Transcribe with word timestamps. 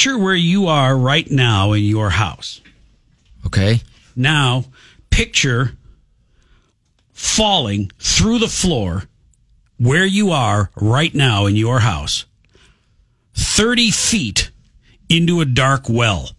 picture 0.00 0.16
where 0.16 0.34
you 0.34 0.66
are 0.66 0.96
right 0.96 1.30
now 1.30 1.72
in 1.72 1.84
your 1.84 2.08
house. 2.08 2.62
Okay. 3.44 3.82
Now, 4.16 4.64
picture 5.10 5.72
falling 7.12 7.92
through 7.98 8.38
the 8.38 8.48
floor 8.48 9.02
where 9.76 10.06
you 10.06 10.30
are 10.30 10.70
right 10.74 11.14
now 11.14 11.44
in 11.44 11.54
your 11.54 11.80
house, 11.80 12.24
30 13.34 13.90
feet 13.90 14.50
into 15.10 15.42
a 15.42 15.44
dark 15.44 15.86
well. 15.86 16.30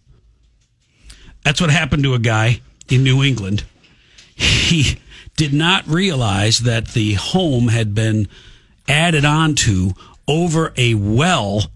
That's 1.44 1.60
what 1.60 1.70
happened 1.70 2.02
to 2.02 2.14
a 2.14 2.18
guy 2.18 2.62
in 2.88 3.04
New 3.04 3.22
England. 3.22 3.62
He 4.34 4.98
did 5.36 5.54
not 5.54 5.86
realize 5.86 6.58
that 6.60 6.88
the 6.88 7.14
home 7.14 7.68
had 7.68 7.94
been 7.94 8.26
added 8.88 9.24
onto 9.24 9.92
over 10.26 10.72
a 10.76 10.94
well 10.94 11.71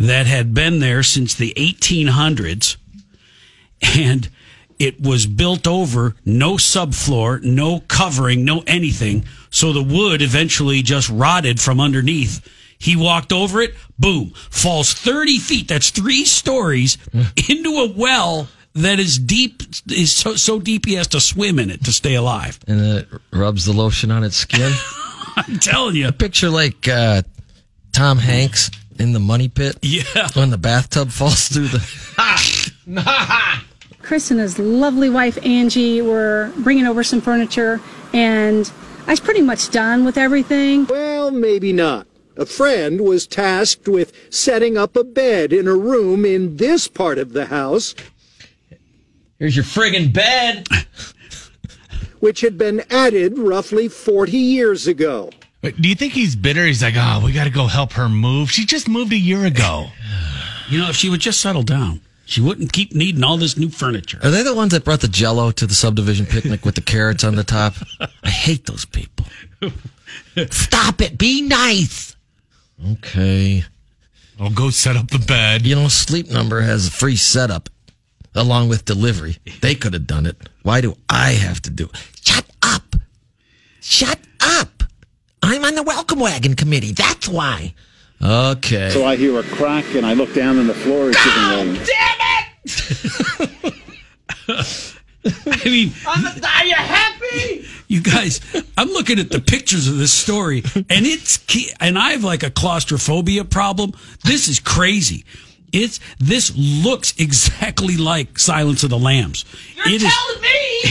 that 0.00 0.26
had 0.26 0.54
been 0.54 0.78
there 0.80 1.02
since 1.02 1.34
the 1.34 1.52
1800s. 1.56 2.76
And 3.96 4.28
it 4.78 5.00
was 5.00 5.26
built 5.26 5.66
over, 5.66 6.16
no 6.24 6.54
subfloor, 6.54 7.42
no 7.42 7.80
covering, 7.80 8.44
no 8.44 8.64
anything. 8.66 9.26
So 9.50 9.72
the 9.72 9.82
wood 9.82 10.22
eventually 10.22 10.80
just 10.80 11.10
rotted 11.10 11.60
from 11.60 11.80
underneath. 11.80 12.46
He 12.78 12.96
walked 12.96 13.30
over 13.30 13.60
it, 13.60 13.74
boom, 13.98 14.30
falls 14.30 14.94
30 14.94 15.38
feet. 15.38 15.68
That's 15.68 15.90
three 15.90 16.24
stories 16.24 16.96
into 17.48 17.70
a 17.80 17.92
well 17.94 18.48
that 18.74 18.98
is 18.98 19.18
deep, 19.18 19.62
is 19.90 20.14
so, 20.14 20.34
so 20.34 20.60
deep 20.60 20.86
he 20.86 20.94
has 20.94 21.08
to 21.08 21.20
swim 21.20 21.58
in 21.58 21.68
it 21.68 21.84
to 21.84 21.92
stay 21.92 22.14
alive. 22.14 22.58
And 22.66 22.80
it 22.80 23.08
rubs 23.32 23.66
the 23.66 23.72
lotion 23.72 24.10
on 24.10 24.24
its 24.24 24.36
skin. 24.36 24.72
I'm 25.36 25.58
telling 25.58 25.94
you. 25.94 26.08
A 26.08 26.12
picture 26.12 26.48
like 26.48 26.88
uh, 26.88 27.20
Tom 27.92 28.16
Hanks 28.16 28.70
in 29.00 29.12
the 29.12 29.20
money 29.20 29.48
pit. 29.48 29.78
Yeah. 29.82 30.28
When 30.34 30.50
the 30.50 30.58
bathtub 30.58 31.10
falls 31.10 31.48
through 31.48 31.68
the. 31.68 31.80
Chris 34.02 34.30
and 34.30 34.40
his 34.40 34.58
lovely 34.58 35.08
wife 35.10 35.38
Angie 35.44 36.02
were 36.02 36.52
bringing 36.58 36.86
over 36.86 37.02
some 37.02 37.20
furniture, 37.20 37.80
and 38.12 38.70
I 39.06 39.12
was 39.12 39.20
pretty 39.20 39.42
much 39.42 39.70
done 39.70 40.04
with 40.04 40.16
everything. 40.18 40.86
Well, 40.86 41.30
maybe 41.30 41.72
not. 41.72 42.06
A 42.36 42.46
friend 42.46 43.00
was 43.00 43.26
tasked 43.26 43.88
with 43.88 44.12
setting 44.32 44.76
up 44.78 44.96
a 44.96 45.04
bed 45.04 45.52
in 45.52 45.66
a 45.68 45.74
room 45.74 46.24
in 46.24 46.56
this 46.56 46.88
part 46.88 47.18
of 47.18 47.32
the 47.32 47.46
house, 47.46 47.94
Here's 49.38 49.56
your 49.56 49.64
friggin' 49.64 50.12
bed. 50.12 50.66
which 52.20 52.42
had 52.42 52.58
been 52.58 52.82
added 52.90 53.38
roughly 53.38 53.88
40 53.88 54.36
years 54.36 54.86
ago. 54.86 55.30
Wait, 55.62 55.80
Do 55.80 55.88
you 55.88 55.94
think 55.94 56.12
he's 56.14 56.36
bitter? 56.36 56.64
He's 56.64 56.82
like, 56.82 56.94
oh, 56.96 57.20
we 57.24 57.32
got 57.32 57.44
to 57.44 57.50
go 57.50 57.66
help 57.66 57.92
her 57.92 58.08
move. 58.08 58.50
She 58.50 58.64
just 58.64 58.88
moved 58.88 59.12
a 59.12 59.18
year 59.18 59.44
ago. 59.44 59.88
You 60.68 60.78
know, 60.78 60.88
if 60.88 60.94
she 60.94 61.08
would 61.10 61.18
just 61.20 61.40
settle 61.40 61.64
down, 61.64 62.00
she 62.26 62.40
wouldn't 62.40 62.72
keep 62.72 62.94
needing 62.94 63.24
all 63.24 63.36
this 63.36 63.56
new 63.56 63.70
furniture. 63.70 64.20
Are 64.22 64.30
they 64.30 64.44
the 64.44 64.54
ones 64.54 64.70
that 64.70 64.84
brought 64.84 65.00
the 65.00 65.08
jello 65.08 65.50
to 65.50 65.66
the 65.66 65.74
subdivision 65.74 66.26
picnic 66.26 66.64
with 66.64 66.76
the 66.76 66.80
carrots 66.80 67.24
on 67.24 67.34
the 67.34 67.42
top? 67.42 67.74
I 68.22 68.30
hate 68.30 68.66
those 68.66 68.84
people. 68.84 69.26
Stop 70.50 71.00
it. 71.00 71.18
Be 71.18 71.42
nice. 71.42 72.14
Okay. 72.92 73.64
I'll 74.38 74.50
go 74.50 74.70
set 74.70 74.94
up 74.96 75.10
the 75.10 75.18
bed. 75.18 75.66
You 75.66 75.74
know, 75.74 75.88
Sleep 75.88 76.30
Number 76.30 76.60
has 76.60 76.86
a 76.86 76.90
free 76.92 77.16
setup 77.16 77.68
along 78.36 78.68
with 78.68 78.84
delivery. 78.84 79.38
They 79.60 79.74
could 79.74 79.92
have 79.94 80.06
done 80.06 80.24
it. 80.26 80.36
Why 80.62 80.80
do 80.80 80.96
I 81.08 81.30
have 81.32 81.60
to 81.62 81.70
do 81.70 81.86
it? 81.86 81.96
Shut 82.22 82.46
up. 82.62 82.94
Shut 83.80 84.20
up. 84.40 84.84
I'm 85.50 85.64
on 85.64 85.74
the 85.74 85.82
welcome 85.82 86.20
wagon 86.20 86.54
committee. 86.54 86.92
That's 86.92 87.28
why. 87.28 87.74
Okay. 88.22 88.90
So 88.90 89.04
I 89.04 89.16
hear 89.16 89.36
a 89.36 89.42
crack 89.42 89.84
and 89.96 90.06
I 90.06 90.12
look 90.12 90.32
down 90.32 90.58
and 90.58 90.68
the 90.68 90.74
floor 90.74 91.10
is 91.10 91.16
giving 91.16 91.74
way. 91.74 91.84
Damn 91.84 92.20
it! 94.46 94.96
I 95.64 95.68
mean, 95.68 95.92
Are 96.06 96.64
you 96.64 96.74
happy? 96.74 97.66
you 97.88 98.00
guys, 98.00 98.40
I'm 98.78 98.90
looking 98.90 99.18
at 99.18 99.30
the 99.30 99.40
pictures 99.40 99.88
of 99.88 99.98
this 99.98 100.12
story, 100.12 100.62
and 100.76 101.04
it's 101.04 101.40
and 101.80 101.98
I 101.98 102.12
have 102.12 102.22
like 102.22 102.44
a 102.44 102.50
claustrophobia 102.50 103.44
problem. 103.44 103.92
This 104.24 104.46
is 104.46 104.60
crazy. 104.60 105.24
It's 105.72 105.98
this 106.20 106.54
looks 106.56 107.12
exactly 107.18 107.96
like 107.96 108.38
Silence 108.38 108.84
of 108.84 108.90
the 108.90 108.98
Lambs. 108.98 109.44
You're 109.74 109.96
it 109.96 110.00
telling 110.00 110.42
me. 110.42 110.48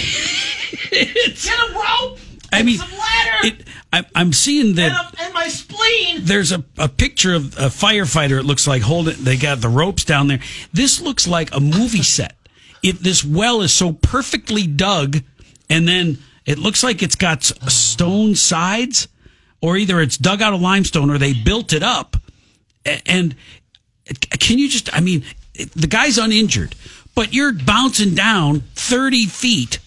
it's, 0.92 1.46
Get 1.46 1.58
a 1.58 1.74
rope. 1.74 2.20
I 2.52 2.64
mean, 2.64 2.78
some 2.78 2.90
it. 3.44 3.68
I, 3.92 4.06
I'm 4.14 4.34
seeing 4.34 4.76
that. 4.76 5.16
And 5.20 5.34
my 5.34 5.48
spleen. 5.48 6.20
there's 6.22 6.52
a, 6.52 6.64
a 6.78 6.88
picture 6.88 7.34
of 7.34 7.58
a 7.58 7.70
firefighter. 7.70 8.40
It 8.40 8.44
looks 8.44 8.68
like 8.68 8.84
holding. 8.84 9.24
They 9.24 9.38
got 9.38 9.62
the 9.62 9.70
ropes 9.70 10.04
down 10.04 10.28
there. 10.28 10.40
This 10.72 11.02
looks 11.02 11.28
like 11.28 11.54
a 11.54 11.60
movie 11.60 12.04
set. 12.04 12.36
It 12.84 13.00
this 13.04 13.26
well 13.26 13.62
is 13.62 13.74
so 13.74 13.92
perfectly 13.94 14.68
dug, 14.68 15.18
and 15.70 15.88
then 15.88 16.20
it 16.46 16.60
looks 16.60 16.84
like 16.84 17.02
it's 17.02 17.16
got 17.16 17.44
stone 17.44 18.36
sides, 18.36 19.08
or 19.62 19.76
either 19.76 20.00
it's 20.00 20.18
dug 20.18 20.42
out 20.42 20.54
of 20.54 20.62
limestone 20.62 21.10
or 21.10 21.18
they 21.18 21.34
built 21.34 21.74
it 21.74 21.84
up. 21.84 22.16
And 23.06 23.36
can 24.40 24.58
you 24.60 24.70
just? 24.70 24.96
I 24.96 25.02
mean, 25.02 25.24
the 25.76 25.88
guy's 25.88 26.18
uninjured, 26.18 26.76
but 27.16 27.34
you're 27.34 27.54
bouncing 27.54 28.16
down 28.16 28.62
thirty 28.76 29.26
feet 29.26 29.80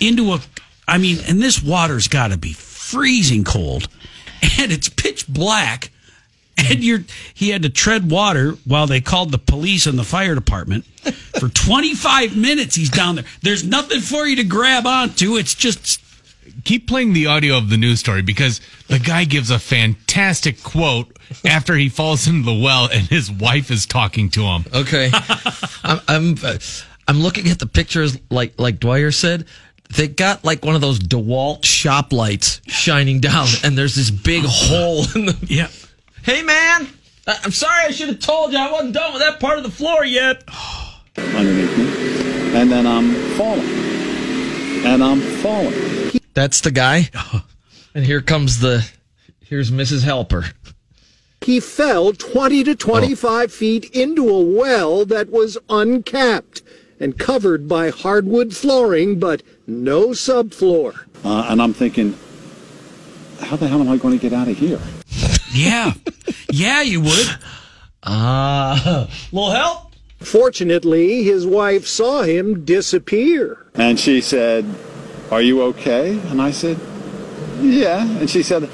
into 0.00 0.32
a. 0.32 0.40
I 0.86 0.98
mean, 0.98 1.18
and 1.26 1.40
this 1.40 1.62
water's 1.62 2.08
got 2.08 2.28
to 2.28 2.38
be 2.38 2.52
freezing 2.90 3.44
cold, 3.44 3.88
and 4.58 4.72
it's 4.72 4.88
pitch 4.88 5.26
black, 5.28 5.90
and 6.56 6.82
you're. 6.82 7.04
He 7.34 7.50
had 7.50 7.62
to 7.62 7.68
tread 7.68 8.10
water 8.10 8.52
while 8.64 8.86
they 8.86 9.00
called 9.00 9.30
the 9.30 9.38
police 9.38 9.86
and 9.86 9.98
the 9.98 10.04
fire 10.04 10.34
department 10.34 10.84
for 11.38 11.48
25 11.54 12.36
minutes. 12.36 12.74
He's 12.74 12.90
down 12.90 13.16
there. 13.16 13.24
There's 13.42 13.64
nothing 13.64 14.00
for 14.00 14.26
you 14.26 14.36
to 14.36 14.44
grab 14.44 14.86
onto. 14.86 15.36
It's 15.36 15.54
just. 15.54 16.00
Keep 16.64 16.88
playing 16.88 17.12
the 17.12 17.26
audio 17.26 17.56
of 17.56 17.68
the 17.68 17.76
news 17.76 18.00
story 18.00 18.22
because 18.22 18.60
the 18.88 18.98
guy 18.98 19.24
gives 19.24 19.50
a 19.50 19.58
fantastic 19.58 20.60
quote 20.62 21.16
after 21.44 21.76
he 21.76 21.88
falls 21.88 22.26
into 22.26 22.44
the 22.44 22.58
well 22.58 22.88
and 22.90 23.06
his 23.06 23.30
wife 23.30 23.70
is 23.70 23.86
talking 23.86 24.28
to 24.30 24.42
him. 24.42 24.64
Okay. 24.74 25.10
I'm 25.84 26.00
I'm, 26.08 26.36
uh, 26.42 26.58
I'm 27.06 27.20
looking 27.20 27.48
at 27.48 27.58
the 27.58 27.66
pictures 27.66 28.18
like 28.30 28.58
like 28.58 28.80
Dwyer 28.80 29.10
said. 29.12 29.44
They 29.96 30.06
got 30.08 30.44
like 30.44 30.64
one 30.64 30.74
of 30.74 30.80
those 30.80 30.98
DeWalt 30.98 31.64
shop 31.64 32.12
lights 32.12 32.60
shining 32.66 33.20
down, 33.20 33.48
and 33.64 33.76
there's 33.76 33.94
this 33.94 34.10
big 34.10 34.44
hole 34.46 35.04
in 35.14 35.26
the. 35.26 35.36
Yeah. 35.46 35.68
Hey 36.22 36.42
man, 36.42 36.88
I- 37.26 37.38
I'm 37.44 37.52
sorry 37.52 37.84
I 37.86 37.90
should 37.90 38.08
have 38.08 38.20
told 38.20 38.52
you 38.52 38.58
I 38.58 38.70
wasn't 38.70 38.94
done 38.94 39.12
with 39.12 39.22
that 39.22 39.40
part 39.40 39.56
of 39.58 39.64
the 39.64 39.70
floor 39.70 40.04
yet. 40.04 40.44
underneath 41.16 41.76
me. 41.78 42.54
And 42.58 42.70
then 42.70 42.86
I'm 42.86 43.14
falling. 43.36 43.66
And 44.86 45.02
I'm 45.02 45.20
falling. 45.20 46.12
That's 46.34 46.60
the 46.60 46.70
guy. 46.70 47.10
And 47.94 48.04
here 48.06 48.20
comes 48.20 48.60
the. 48.60 48.86
Here's 49.40 49.72
Mrs. 49.72 50.04
Helper. 50.04 50.44
He 51.40 51.58
fell 51.58 52.12
20 52.12 52.62
to 52.64 52.76
25 52.76 53.50
feet 53.52 53.86
into 53.86 54.28
a 54.28 54.40
well 54.40 55.04
that 55.06 55.30
was 55.30 55.58
uncapped 55.68 56.62
and 57.00 57.18
covered 57.18 57.68
by 57.68 57.90
hardwood 57.90 58.54
flooring, 58.54 59.18
but 59.18 59.42
no 59.66 60.08
subfloor. 60.08 60.98
Uh, 61.24 61.46
and 61.48 61.60
I'm 61.62 61.72
thinking, 61.72 62.16
how 63.40 63.56
the 63.56 63.68
hell 63.68 63.80
am 63.80 63.88
I 63.88 63.96
going 63.96 64.18
to 64.18 64.20
get 64.22 64.32
out 64.32 64.48
of 64.48 64.56
here? 64.58 64.80
Yeah. 65.52 65.92
yeah, 66.50 66.82
you 66.82 67.00
would. 67.00 67.28
Ah, 68.04 69.08
little 69.32 69.50
help. 69.50 69.92
Fortunately, 70.20 71.24
his 71.24 71.46
wife 71.46 71.86
saw 71.86 72.22
him 72.22 72.64
disappear. 72.64 73.66
And 73.74 73.98
she 73.98 74.20
said, 74.20 74.64
Are 75.30 75.42
you 75.42 75.62
okay? 75.62 76.18
And 76.30 76.40
I 76.40 76.52
said, 76.52 76.78
Yeah. 77.60 78.06
And 78.18 78.30
she 78.30 78.42
said, 78.42 78.70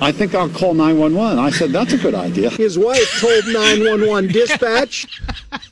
I 0.00 0.12
think 0.12 0.34
I'll 0.34 0.50
call 0.50 0.74
911. 0.74 1.38
I 1.38 1.50
said, 1.50 1.70
That's 1.70 1.92
a 1.92 1.98
good 1.98 2.14
idea. 2.14 2.50
His 2.50 2.78
wife 2.78 3.20
told 3.20 3.46
911 3.46 4.30
dispatch 4.32 5.06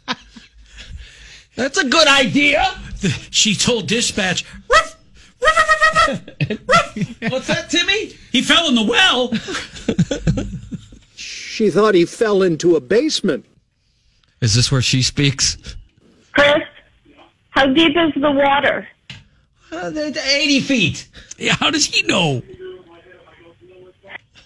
That's 1.57 1.79
a 1.79 1.89
good 1.89 2.09
idea. 2.09 2.65
She 3.31 3.55
told 3.55 3.87
dispatch, 3.87 4.45
"Ruff, 4.71 4.97
ruff, 5.41 5.57
ruff, 5.57 6.09
ruff, 6.09 6.59
ruff." 6.67 7.33
What's 7.33 7.47
that, 7.47 7.71
Timmy? 7.71 8.13
he 8.31 8.43
fell 8.43 8.69
in 8.69 8.75
the 8.75 8.83
well. 8.85 9.33
she 11.17 11.71
thought 11.71 11.95
he 11.95 12.05
fell 12.05 12.43
into 12.43 12.77
a 12.77 12.81
basement. 12.81 13.47
Is 14.43 14.55
this 14.55 14.71
where 14.71 14.83
she 14.83 15.01
speaks? 15.03 15.57
Chris, 16.33 16.63
how 17.51 17.67
deep 17.67 17.97
is 17.97 18.13
the 18.21 18.31
water? 18.31 18.87
Uh, 19.73 19.91
they're 19.91 20.13
80 20.17 20.61
feet. 20.61 21.09
Yeah, 21.39 21.55
how 21.55 21.71
does 21.71 21.87
he 21.87 22.03
know? 22.03 22.43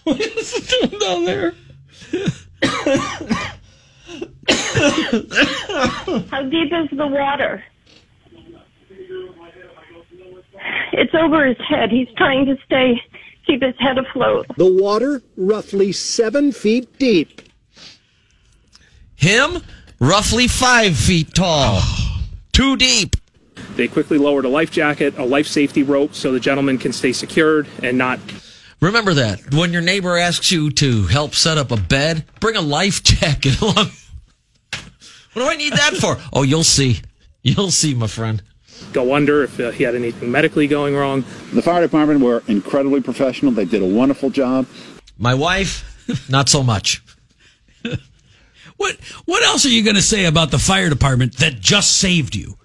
What 0.03 0.21
is 0.21 0.53
it 0.53 0.89
doing 0.89 0.99
down 0.99 1.25
there? 1.25 1.53
How 4.47 6.43
deep 6.43 6.71
is 6.71 6.97
the 6.97 7.07
water? 7.07 7.63
It's 10.93 11.13
over 11.13 11.45
his 11.45 11.57
head. 11.67 11.91
He's 11.91 12.07
trying 12.17 12.45
to 12.45 12.55
stay, 12.65 13.01
keep 13.45 13.61
his 13.61 13.75
head 13.79 13.97
afloat. 13.97 14.47
The 14.57 14.71
water, 14.71 15.21
roughly 15.35 15.91
seven 15.91 16.51
feet 16.51 16.97
deep. 16.97 17.41
Him, 19.15 19.61
roughly 19.99 20.47
five 20.47 20.95
feet 20.97 21.33
tall. 21.33 21.81
Too 22.51 22.77
deep. 22.77 23.15
They 23.75 23.87
quickly 23.87 24.17
lowered 24.17 24.45
a 24.45 24.49
life 24.49 24.71
jacket, 24.71 25.17
a 25.17 25.25
life 25.25 25.47
safety 25.47 25.83
rope, 25.83 26.13
so 26.13 26.31
the 26.31 26.39
gentleman 26.39 26.77
can 26.77 26.93
stay 26.93 27.11
secured 27.11 27.67
and 27.83 27.97
not 27.97 28.19
Remember 28.81 29.13
that. 29.15 29.53
When 29.53 29.73
your 29.73 29.81
neighbor 29.81 30.17
asks 30.17 30.51
you 30.51 30.69
to 30.71 31.07
help 31.07 31.33
set 31.33 31.57
up 31.57 31.71
a 31.71 31.77
bed, 31.77 32.25
bring 32.39 32.55
a 32.55 32.61
life 32.61 33.01
jacket 33.03 33.59
along. 33.61 33.89
What 35.35 35.43
do 35.43 35.49
I 35.49 35.55
need 35.57 35.73
that 35.73 35.95
for? 35.95 36.15
Oh, 36.31 36.43
you'll 36.43 36.63
see. 36.63 37.01
You'll 37.43 37.69
see, 37.71 37.93
my 37.93 38.07
friend. 38.07 38.41
go 38.93 39.13
under 39.13 39.43
if 39.43 39.59
uh, 39.59 39.71
he 39.71 39.83
had 39.83 39.93
anything 39.95 40.31
medically 40.31 40.65
going 40.65 40.95
wrong. 40.95 41.25
The 41.53 41.61
fire 41.61 41.81
department 41.81 42.21
were 42.21 42.41
incredibly 42.47 43.01
professional. 43.01 43.51
They 43.51 43.65
did 43.65 43.81
a 43.81 43.85
wonderful 43.85 44.29
job. 44.29 44.65
My 45.17 45.33
wife, 45.33 45.83
not 46.29 46.47
so 46.47 46.63
much. 46.63 47.03
What 48.77 48.95
what 49.25 49.41
else 49.43 49.65
are 49.65 49.69
you 49.69 49.83
going 49.83 49.95
to 49.95 50.01
say 50.01 50.25
about 50.25 50.51
the 50.51 50.59
fire 50.59 50.89
department 50.89 51.37
that 51.37 51.59
just 51.61 51.97
saved 51.97 52.35
you? 52.35 52.57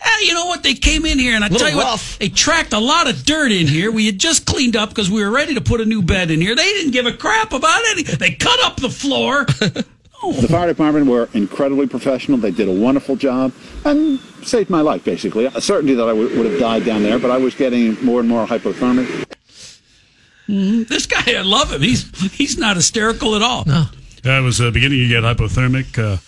Eh, 0.00 0.20
you 0.22 0.34
know 0.34 0.46
what? 0.46 0.64
They 0.64 0.74
came 0.74 1.04
in 1.04 1.18
here 1.20 1.36
and 1.36 1.44
I 1.44 1.48
tell 1.48 1.68
you 1.70 1.78
rough. 1.78 2.14
what, 2.14 2.18
they 2.18 2.28
tracked 2.28 2.72
a 2.72 2.80
lot 2.80 3.08
of 3.08 3.24
dirt 3.24 3.52
in 3.52 3.68
here. 3.68 3.92
We 3.92 4.06
had 4.06 4.18
just 4.18 4.44
cleaned 4.44 4.74
up 4.74 4.88
because 4.88 5.08
we 5.08 5.22
were 5.22 5.30
ready 5.30 5.54
to 5.54 5.60
put 5.60 5.80
a 5.80 5.84
new 5.84 6.02
bed 6.02 6.32
in 6.32 6.40
here. 6.40 6.56
They 6.56 6.64
didn't 6.64 6.90
give 6.90 7.06
a 7.06 7.12
crap 7.12 7.52
about 7.52 7.80
any. 7.90 8.02
They 8.02 8.32
cut 8.32 8.58
up 8.64 8.76
the 8.78 8.90
floor. 8.90 9.46
The 10.22 10.46
fire 10.48 10.68
department 10.68 11.06
were 11.06 11.28
incredibly 11.34 11.86
professional. 11.88 12.38
They 12.38 12.52
did 12.52 12.68
a 12.68 12.72
wonderful 12.72 13.16
job 13.16 13.52
and 13.84 14.20
saved 14.44 14.70
my 14.70 14.80
life, 14.80 15.04
basically. 15.04 15.46
A 15.46 15.60
certainty 15.60 15.94
that 15.94 16.08
I 16.08 16.12
would 16.12 16.36
would 16.36 16.46
have 16.46 16.60
died 16.60 16.84
down 16.84 17.02
there, 17.02 17.18
but 17.18 17.30
I 17.30 17.38
was 17.38 17.54
getting 17.54 18.02
more 18.04 18.20
and 18.20 18.28
more 18.28 18.46
hypothermic. 18.46 19.26
this 20.46 21.06
guy, 21.06 21.22
I 21.36 21.42
love 21.42 21.72
him. 21.72 21.82
He's 21.82 22.08
he's 22.32 22.56
not 22.56 22.76
hysterical 22.76 23.34
at 23.34 23.42
all. 23.42 23.64
No. 23.66 23.86
I 24.24 24.40
was 24.40 24.60
uh, 24.60 24.70
beginning 24.70 24.98
to 25.00 25.08
get 25.08 25.24
hypothermic. 25.24 25.98
Uh, 25.98 26.18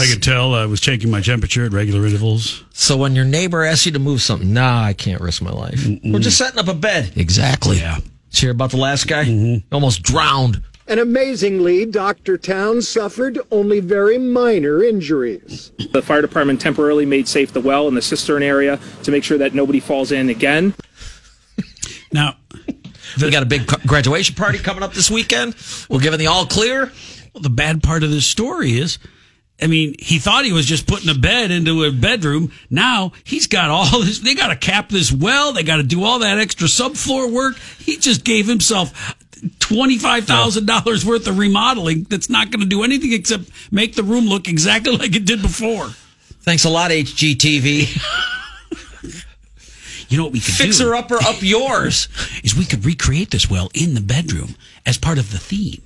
I 0.00 0.06
could 0.06 0.22
tell 0.22 0.54
I 0.54 0.66
was 0.66 0.80
checking 0.80 1.10
my 1.10 1.20
temperature 1.20 1.64
at 1.64 1.72
regular 1.72 2.06
intervals. 2.06 2.64
So 2.72 2.96
when 2.96 3.14
your 3.16 3.24
neighbor 3.24 3.64
asks 3.64 3.86
you 3.86 3.92
to 3.92 3.98
move 3.98 4.20
something, 4.22 4.52
nah, 4.52 4.82
I 4.82 4.92
can't 4.92 5.20
risk 5.20 5.42
my 5.42 5.50
life. 5.50 5.84
We're 6.04 6.18
just 6.20 6.38
setting 6.38 6.58
up 6.58 6.68
a 6.68 6.74
bed. 6.74 7.12
Exactly. 7.16 7.78
Yeah. 7.78 7.96
Did 8.30 8.42
you 8.42 8.46
hear 8.46 8.50
about 8.52 8.70
the 8.70 8.76
last 8.76 9.08
guy? 9.08 9.62
Almost 9.72 10.02
drowned. 10.02 10.62
And 10.88 10.98
amazingly, 10.98 11.84
Dr. 11.84 12.38
Towns 12.38 12.88
suffered 12.88 13.38
only 13.50 13.78
very 13.78 14.16
minor 14.16 14.82
injuries. 14.82 15.70
The 15.92 16.00
fire 16.00 16.22
department 16.22 16.62
temporarily 16.62 17.04
made 17.04 17.28
safe 17.28 17.52
the 17.52 17.60
well 17.60 17.86
and 17.88 17.96
the 17.96 18.02
cistern 18.02 18.42
area 18.42 18.80
to 19.02 19.10
make 19.10 19.22
sure 19.22 19.36
that 19.36 19.54
nobody 19.54 19.80
falls 19.80 20.10
in 20.12 20.30
again. 20.30 20.74
Now, 22.10 22.36
we 23.20 23.30
got 23.30 23.42
a 23.42 23.46
big 23.46 23.66
graduation 23.86 24.34
party 24.34 24.58
coming 24.58 24.82
up 24.82 24.94
this 24.94 25.10
weekend. 25.10 25.54
We're 25.90 26.00
giving 26.00 26.18
the 26.18 26.28
all 26.28 26.46
clear. 26.46 26.90
well, 27.34 27.42
the 27.42 27.50
bad 27.50 27.82
part 27.82 28.02
of 28.02 28.10
this 28.10 28.24
story 28.24 28.78
is, 28.78 28.98
I 29.60 29.66
mean, 29.66 29.94
he 29.98 30.18
thought 30.18 30.44
he 30.44 30.52
was 30.52 30.66
just 30.66 30.86
putting 30.86 31.10
a 31.10 31.18
bed 31.18 31.50
into 31.50 31.84
a 31.84 31.90
bedroom. 31.90 32.52
Now 32.70 33.12
he's 33.24 33.46
got 33.46 33.70
all 33.70 34.00
this. 34.00 34.20
They 34.20 34.34
got 34.34 34.48
to 34.48 34.56
cap 34.56 34.88
this 34.88 35.12
well. 35.12 35.52
They 35.52 35.64
got 35.64 35.76
to 35.76 35.82
do 35.82 36.04
all 36.04 36.20
that 36.20 36.38
extra 36.38 36.68
subfloor 36.68 37.30
work. 37.30 37.58
He 37.78 37.96
just 37.96 38.24
gave 38.24 38.46
himself 38.46 39.16
twenty 39.58 39.98
five 39.98 40.24
thousand 40.24 40.66
dollars 40.66 41.04
worth 41.04 41.26
of 41.26 41.38
remodeling. 41.38 42.04
That's 42.04 42.30
not 42.30 42.50
going 42.50 42.60
to 42.60 42.66
do 42.66 42.82
anything 42.82 43.12
except 43.12 43.44
make 43.72 43.94
the 43.94 44.02
room 44.02 44.26
look 44.26 44.48
exactly 44.48 44.96
like 44.96 45.14
it 45.14 45.24
did 45.24 45.42
before. 45.42 45.88
Thanks 46.40 46.64
a 46.64 46.70
lot, 46.70 46.90
HGTV. 46.90 48.00
You 50.08 50.16
know 50.16 50.24
what 50.24 50.32
we 50.32 50.40
could 50.40 50.54
do? 50.54 50.64
Fixer 50.64 50.94
upper 50.94 51.16
up 51.16 51.42
yours. 51.42 52.08
is 52.42 52.56
we 52.56 52.64
could 52.64 52.84
recreate 52.84 53.30
this 53.30 53.50
well 53.50 53.70
in 53.74 53.94
the 53.94 54.00
bedroom 54.00 54.54
as 54.86 54.96
part 54.96 55.18
of 55.18 55.30
the 55.32 55.38
theme. 55.38 55.82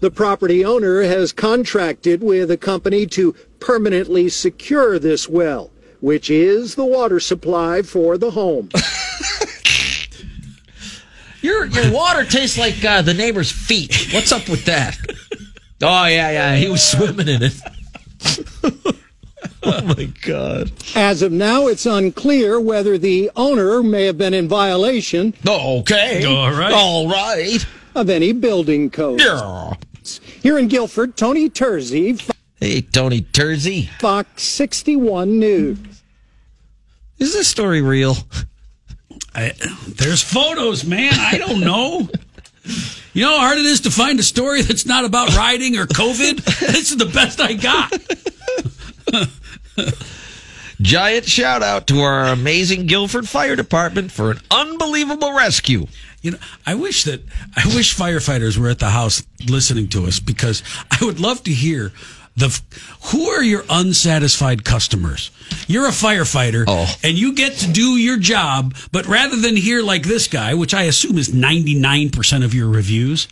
The 0.00 0.12
property 0.12 0.64
owner 0.64 1.02
has 1.02 1.32
contracted 1.32 2.22
with 2.22 2.52
a 2.52 2.56
company 2.56 3.04
to 3.06 3.34
permanently 3.58 4.28
secure 4.28 4.96
this 5.00 5.28
well, 5.28 5.72
which 6.00 6.30
is 6.30 6.76
the 6.76 6.84
water 6.84 7.18
supply 7.18 7.82
for 7.82 8.16
the 8.16 8.30
home. 8.30 8.68
Your 11.40 11.66
your 11.66 11.92
water 11.92 12.24
tastes 12.24 12.58
like 12.58 12.84
uh, 12.84 13.02
the 13.02 13.14
neighbor's 13.14 13.50
feet. 13.50 14.08
What's 14.12 14.32
up 14.32 14.48
with 14.48 14.64
that? 14.64 14.98
Oh 15.80 16.06
yeah, 16.06 16.30
yeah. 16.30 16.56
He 16.56 16.68
was 16.68 16.82
swimming 16.82 17.28
in 17.28 17.42
it. 17.42 17.60
oh 19.62 19.82
my 19.82 20.04
god. 20.22 20.72
As 20.96 21.22
of 21.22 21.30
now, 21.30 21.68
it's 21.68 21.86
unclear 21.86 22.60
whether 22.60 22.98
the 22.98 23.30
owner 23.36 23.82
may 23.82 24.04
have 24.06 24.18
been 24.18 24.34
in 24.34 24.48
violation 24.48 25.34
okay. 25.46 26.24
All 26.24 26.50
right. 26.50 26.72
All 26.72 27.08
right. 27.08 27.64
of 27.94 28.10
any 28.10 28.32
building 28.32 28.90
code. 28.90 29.20
Yeah. 29.20 29.74
Here 30.42 30.58
in 30.58 30.68
Guilford, 30.68 31.16
Tony 31.16 31.50
Terzi, 31.50 32.20
Hey, 32.60 32.80
Tony 32.80 33.20
Tersey. 33.20 33.88
Fox 34.00 34.42
61 34.42 35.38
News. 35.38 35.78
Is 37.18 37.32
this 37.32 37.46
story 37.46 37.82
real? 37.82 38.16
I, 39.34 39.52
there's 39.86 40.22
photos, 40.22 40.84
man. 40.84 41.14
I 41.14 41.38
don't 41.38 41.60
know. 41.60 42.08
You 43.12 43.24
know 43.24 43.38
how 43.38 43.46
hard 43.46 43.58
it 43.58 43.66
is 43.66 43.80
to 43.82 43.90
find 43.90 44.18
a 44.20 44.22
story 44.22 44.62
that's 44.62 44.86
not 44.86 45.04
about 45.04 45.36
riding 45.36 45.76
or 45.76 45.86
COVID? 45.86 46.44
This 46.60 46.90
is 46.90 46.96
the 46.96 47.06
best 47.06 47.40
I 47.40 47.54
got. 47.54 47.92
Giant 50.80 51.24
shout 51.24 51.62
out 51.62 51.88
to 51.88 52.00
our 52.00 52.26
amazing 52.26 52.86
Guilford 52.86 53.28
Fire 53.28 53.56
Department 53.56 54.12
for 54.12 54.30
an 54.30 54.40
unbelievable 54.50 55.32
rescue. 55.32 55.86
You 56.22 56.32
know, 56.32 56.38
I 56.66 56.74
wish 56.74 57.04
that 57.04 57.22
I 57.56 57.66
wish 57.74 57.96
firefighters 57.96 58.56
were 58.56 58.68
at 58.68 58.78
the 58.78 58.90
house 58.90 59.24
listening 59.48 59.88
to 59.88 60.06
us 60.06 60.20
because 60.20 60.62
I 60.90 61.04
would 61.04 61.18
love 61.18 61.42
to 61.44 61.52
hear 61.52 61.92
the 62.38 62.60
who 63.10 63.28
are 63.28 63.42
your 63.42 63.64
unsatisfied 63.68 64.64
customers. 64.64 65.30
You're 65.66 65.86
a 65.86 65.90
firefighter 65.90 66.64
Oh. 66.66 66.94
and 67.02 67.16
you 67.18 67.34
get 67.34 67.54
to 67.58 67.68
do 67.72 67.96
your 67.96 68.16
job, 68.18 68.74
but 68.92 69.06
rather 69.06 69.36
than 69.36 69.56
hear 69.56 69.82
like 69.82 70.04
this 70.04 70.28
guy, 70.28 70.54
which 70.54 70.74
I 70.74 70.82
assume 70.82 71.18
is 71.18 71.28
99% 71.30 72.44
of 72.44 72.54
your 72.54 72.68
reviews, 72.68 73.28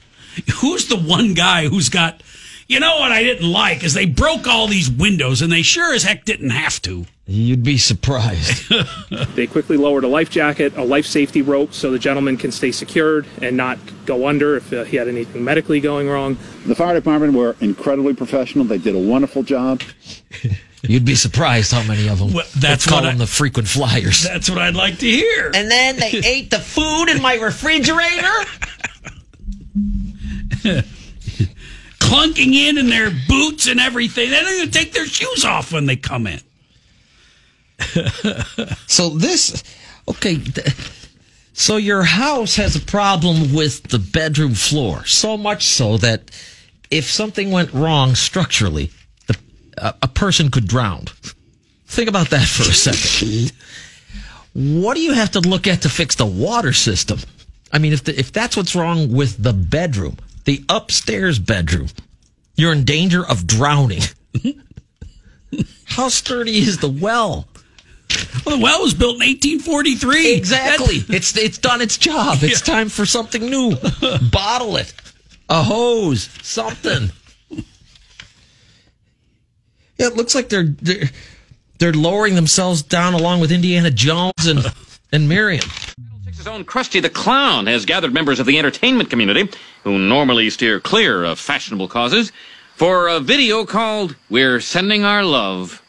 who's 0.57 0.87
the 0.87 0.97
one 0.97 1.35
guy 1.35 1.69
who's 1.69 1.89
got 1.89 2.21
you 2.69 2.81
know 2.81 2.97
what 2.99 3.13
I 3.13 3.23
didn't 3.23 3.51
like 3.51 3.85
is 3.85 3.95
they 3.95 4.07
broke 4.07 4.47
all 4.47 4.67
these 4.67 4.91
windows 4.91 5.41
and 5.43 5.53
they 5.53 5.63
sure 5.63 5.95
as 5.95 6.03
heck 6.03 6.25
didn't 6.25 6.51
have 6.51 6.81
to. 6.83 7.07
You'd 7.29 7.63
be 7.65 7.77
surprised. 7.79 8.65
They 9.35 9.47
quickly 9.47 9.77
lowered 9.77 10.05
a 10.05 10.09
life 10.09 10.31
jacket, 10.31 10.77
a 10.77 10.83
life 10.83 11.05
safety 11.07 11.43
rope, 11.43 11.73
so 11.75 11.91
the 11.91 11.99
gentleman 11.99 12.37
can 12.39 12.51
stay 12.53 12.73
secured 12.73 13.27
and 13.43 13.57
not 13.57 13.79
go 14.07 14.27
under 14.29 14.57
if 14.57 14.73
uh, 14.73 14.85
he 14.85 14.97
had 14.97 15.09
anything 15.09 15.45
medically 15.45 15.79
going 15.81 16.09
wrong. 16.09 16.39
The 16.67 16.75
fire 16.75 16.95
department 16.95 17.35
were 17.35 17.55
incredibly 17.61 18.15
professional. 18.15 18.65
They 18.65 18.79
did 18.79 18.95
a 18.95 18.99
wonderful 18.99 19.43
job. 19.43 19.83
You'd 20.83 21.05
be 21.05 21.15
surprised 21.17 21.73
how 21.73 21.83
many 21.87 22.09
of 22.09 22.19
them. 22.19 22.33
Well, 22.33 22.47
that's 22.57 22.87
call 22.87 22.99
what 22.99 23.07
I- 23.07 23.11
them 23.11 23.19
the 23.19 23.27
frequent 23.27 23.69
flyers. 23.69 24.23
That's 24.23 24.49
what 24.49 24.59
I'd 24.59 24.75
like 24.77 24.99
to 25.01 25.07
hear. 25.11 25.51
And 25.55 25.71
then 25.71 25.97
they 25.97 26.13
ate 26.25 26.51
the 26.51 26.59
food 26.61 27.09
in 27.09 27.21
my 27.21 27.35
refrigerator. 27.35 28.33
Clunking 32.09 32.55
in 32.55 32.79
in 32.79 32.89
their 32.89 33.11
boots 33.29 33.67
and 33.67 33.81
everything. 33.81 34.31
They 34.31 34.41
don't 34.41 34.55
even 34.55 34.71
take 34.71 34.93
their 34.93 35.07
shoes 35.07 35.45
off 35.45 35.73
when 35.73 35.87
they 35.87 35.97
come 35.97 36.27
in. 36.27 36.41
So 38.87 39.11
this, 39.11 39.63
okay. 40.09 40.41
So 41.53 41.77
your 41.77 42.03
house 42.03 42.57
has 42.57 42.77
a 42.77 42.81
problem 42.81 43.55
with 43.55 43.83
the 43.85 43.99
bedroom 43.99 44.55
floor, 44.55 45.05
so 45.05 45.37
much 45.37 45.67
so 45.67 45.97
that 45.99 46.31
if 46.91 47.11
something 47.11 47.51
went 47.51 47.73
wrong 47.73 48.15
structurally, 48.15 48.91
the, 49.27 49.37
a, 49.79 49.95
a 50.03 50.09
person 50.09 50.51
could 50.51 50.69
drown. 50.69 51.07
Think 51.87 52.09
about 52.09 52.31
that 52.31 52.47
for 52.47 52.63
a 52.63 52.75
second. 52.75 53.53
what 54.55 54.95
do 54.95 55.01
you 55.01 55.13
have 55.13 55.33
to 55.33 55.41
look 55.41 55.67
at 55.67 55.83
to 55.83 55.89
fix 55.89 56.15
the 56.15 56.27
water 56.27 56.73
system? 56.73 57.19
I 57.73 57.79
mean, 57.79 57.93
if 57.93 58.05
the, 58.05 58.19
if 58.19 58.33
that's 58.33 58.57
what's 58.57 58.75
wrong 58.75 59.13
with 59.13 59.43
the 59.43 59.53
bedroom, 59.53 60.17
the 60.47 60.65
upstairs 60.69 61.39
bedroom, 61.39 61.89
you're 62.57 62.73
in 62.73 62.85
danger 62.85 63.25
of 63.25 63.47
drowning. 63.47 64.03
How 65.85 66.09
sturdy 66.09 66.59
is 66.59 66.79
the 66.79 66.89
well? 66.89 67.47
Well, 68.45 68.57
the 68.57 68.63
well 68.63 68.83
was 68.83 68.95
built 68.95 69.17
in 69.17 69.29
1843. 69.29 70.35
Exactly. 70.35 71.05
It's 71.09 71.37
it's 71.37 71.59
done 71.59 71.81
its 71.81 71.99
job. 71.99 72.39
It's 72.43 72.61
time 72.61 72.89
for 72.89 73.05
something 73.05 73.45
new. 73.45 73.77
Bottle 74.31 74.77
it. 74.77 74.93
A 75.49 75.63
hose. 75.63 76.31
Something. 76.43 77.11
Yeah, 79.99 80.09
it 80.09 80.17
looks 80.17 80.35
like 80.35 80.49
they're 80.49 80.65
they're, 80.65 81.11
they're 81.79 81.93
lowering 81.93 82.35
themselves 82.35 82.83
down 82.83 83.15
along 83.15 83.41
with 83.41 83.51
Indiana 83.51 83.91
Jones 83.91 84.47
and 84.47 84.61
and 85.13 85.29
Miriam. 85.29 85.69
His 86.27 86.47
own 86.47 86.65
Krusty 86.65 87.01
the 87.03 87.11
Clown 87.11 87.67
has 87.67 87.87
gathered 87.87 88.13
members 88.13 88.39
of 88.39 88.47
the 88.47 88.59
entertainment 88.59 89.11
community, 89.11 89.49
who 89.87 90.01
normally 90.01 90.51
steer 90.51 90.81
clear 90.81 91.23
of 91.23 91.39
fashionable 91.39 91.87
causes, 91.87 92.33
for 92.75 93.07
a 93.07 93.21
video 93.21 93.65
called 93.65 94.17
We're 94.29 94.61
Sending 94.61 95.05
Our 95.05 95.23
Love 95.23 95.81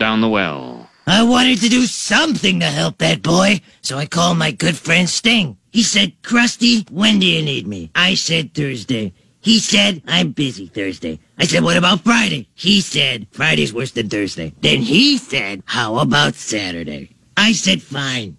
Down 0.00 0.20
the 0.20 0.28
Well. 0.28 0.90
I 1.06 1.22
wanted 1.22 1.60
to 1.60 1.68
do 1.68 1.86
something 1.86 2.58
to 2.58 2.66
help 2.66 2.98
that 2.98 3.22
boy, 3.22 3.60
so 3.80 3.96
I 3.96 4.06
called 4.06 4.38
my 4.38 4.50
good 4.50 4.76
friend 4.76 5.08
Sting. 5.08 5.56
He 5.70 5.84
said, 5.84 6.20
Krusty, 6.22 6.90
when 6.90 7.20
do 7.20 7.26
you 7.26 7.40
need 7.40 7.68
me? 7.68 7.92
I 7.94 8.14
said 8.14 8.54
Thursday. 8.54 9.12
He 9.40 9.60
said, 9.60 10.02
I'm 10.08 10.32
busy 10.32 10.66
Thursday. 10.66 11.20
I 11.38 11.44
said, 11.44 11.62
what 11.62 11.76
about 11.76 12.00
Friday? 12.00 12.48
He 12.56 12.80
said, 12.80 13.28
Friday's 13.30 13.72
worse 13.72 13.92
than 13.92 14.08
Thursday. 14.08 14.52
Then 14.62 14.80
he 14.80 15.16
said, 15.16 15.62
how 15.64 15.98
about 15.98 16.34
Saturday? 16.34 17.14
I 17.36 17.52
said, 17.52 17.82
fine. 17.82 18.36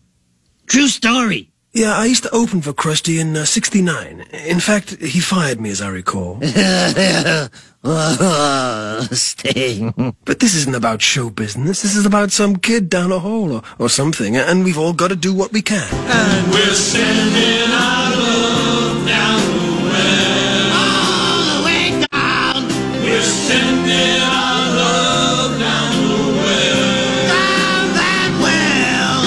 True 0.68 0.90
story. 0.90 1.49
Yeah, 1.72 1.96
I 1.96 2.06
used 2.06 2.24
to 2.24 2.32
open 2.32 2.62
for 2.62 2.74
Krusty 2.74 3.20
in 3.20 3.38
uh, 3.38 3.46
69. 3.46 4.22
In 4.48 4.60
fact, 4.60 5.00
he 5.02 5.20
fired 5.20 5.62
me, 5.62 5.70
as 5.70 5.82
I 5.82 5.90
recall. 5.90 6.40
Sting. 9.12 9.94
But 10.26 10.40
this 10.40 10.56
isn't 10.56 10.74
about 10.76 11.04
show 11.04 11.30
business. 11.30 11.84
This 11.84 11.96
is 11.96 12.08
about 12.08 12.32
some 12.32 12.56
kid 12.56 12.90
down 12.90 13.12
a 13.12 13.20
hole 13.20 13.52
or, 13.54 13.62
or 13.78 13.88
something, 13.88 14.36
and 14.36 14.64
we've 14.64 14.80
all 14.80 14.94
got 14.94 15.10
to 15.10 15.16
do 15.16 15.32
what 15.32 15.52
we 15.52 15.62
can. 15.62 15.88
And 15.94 16.52
we're 16.52 16.74
sending 16.74 17.72
our 17.72 18.16
love 18.18 19.06
down 19.06 19.40
the 19.40 19.84
well. 19.86 20.72
All 20.74 21.44
the 21.54 21.62
way 21.66 22.04
down. 22.12 22.66
We're 23.04 23.22
sending 23.22 24.22
our 24.24 24.76
love 24.76 25.60
down 25.60 25.92
the 26.02 26.34
well. 26.34 27.28
Down 27.30 27.94
that 27.94 28.32
well. 28.42 29.22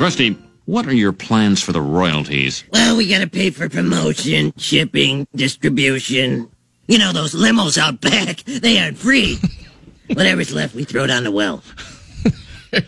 Krusty, 0.00 0.34
what 0.68 0.86
are 0.86 0.94
your 0.94 1.12
plans 1.12 1.62
for 1.62 1.72
the 1.72 1.80
royalties? 1.80 2.62
Well, 2.70 2.98
we 2.98 3.08
gotta 3.08 3.26
pay 3.26 3.48
for 3.48 3.70
promotion, 3.70 4.52
shipping, 4.58 5.26
distribution. 5.34 6.50
You 6.86 6.98
know, 6.98 7.12
those 7.12 7.34
limos 7.34 7.78
out 7.78 8.02
back, 8.02 8.36
they 8.44 8.78
aren't 8.78 8.98
free. 8.98 9.38
Whatever's 10.12 10.52
left, 10.52 10.74
we 10.74 10.84
throw 10.84 11.06
down 11.06 11.24
the 11.24 11.30
well. 11.30 11.62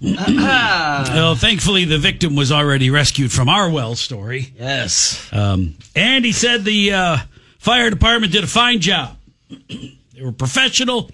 well, 0.00 1.34
thankfully, 1.34 1.84
the 1.84 1.98
victim 1.98 2.36
was 2.36 2.50
already 2.50 2.88
rescued 2.88 3.30
from 3.30 3.50
our 3.50 3.68
well 3.68 3.94
story. 3.94 4.54
Yes. 4.58 5.30
Um, 5.30 5.74
and 5.94 6.24
he 6.24 6.32
said 6.32 6.64
the 6.64 6.94
uh, 6.94 7.18
fire 7.58 7.90
department 7.90 8.32
did 8.32 8.44
a 8.44 8.46
fine 8.46 8.80
job. 8.80 9.18
they 9.68 10.22
were 10.22 10.32
professional, 10.32 11.10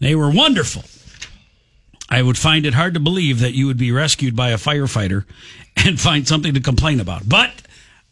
they 0.00 0.14
were 0.14 0.30
wonderful. 0.30 0.82
I 2.14 2.22
would 2.22 2.38
find 2.38 2.64
it 2.64 2.74
hard 2.74 2.94
to 2.94 3.00
believe 3.00 3.40
that 3.40 3.54
you 3.54 3.66
would 3.66 3.76
be 3.76 3.90
rescued 3.90 4.36
by 4.36 4.50
a 4.50 4.56
firefighter 4.56 5.24
and 5.76 6.00
find 6.00 6.28
something 6.28 6.54
to 6.54 6.60
complain 6.60 7.00
about. 7.00 7.28
But 7.28 7.50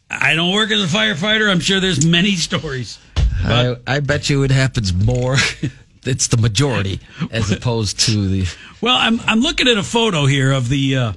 I 0.09 0.35
don't 0.35 0.53
work 0.53 0.71
as 0.71 0.83
a 0.83 0.93
firefighter. 0.93 1.49
I'm 1.49 1.61
sure 1.61 1.79
there's 1.79 2.05
many 2.05 2.35
stories. 2.35 2.99
I, 3.15 3.77
I 3.87 4.01
bet 4.01 4.29
you 4.29 4.43
it 4.43 4.51
happens 4.51 4.93
more. 4.93 5.37
it's 6.03 6.27
the 6.27 6.35
majority 6.35 6.99
as 7.31 7.49
opposed 7.49 8.01
to 8.01 8.27
the. 8.27 8.45
Well, 8.81 8.97
I'm 8.97 9.21
I'm 9.21 9.39
looking 9.39 9.69
at 9.69 9.77
a 9.77 9.83
photo 9.83 10.25
here 10.25 10.51
of 10.51 10.67
the 10.67 10.97
uh, 10.97 11.13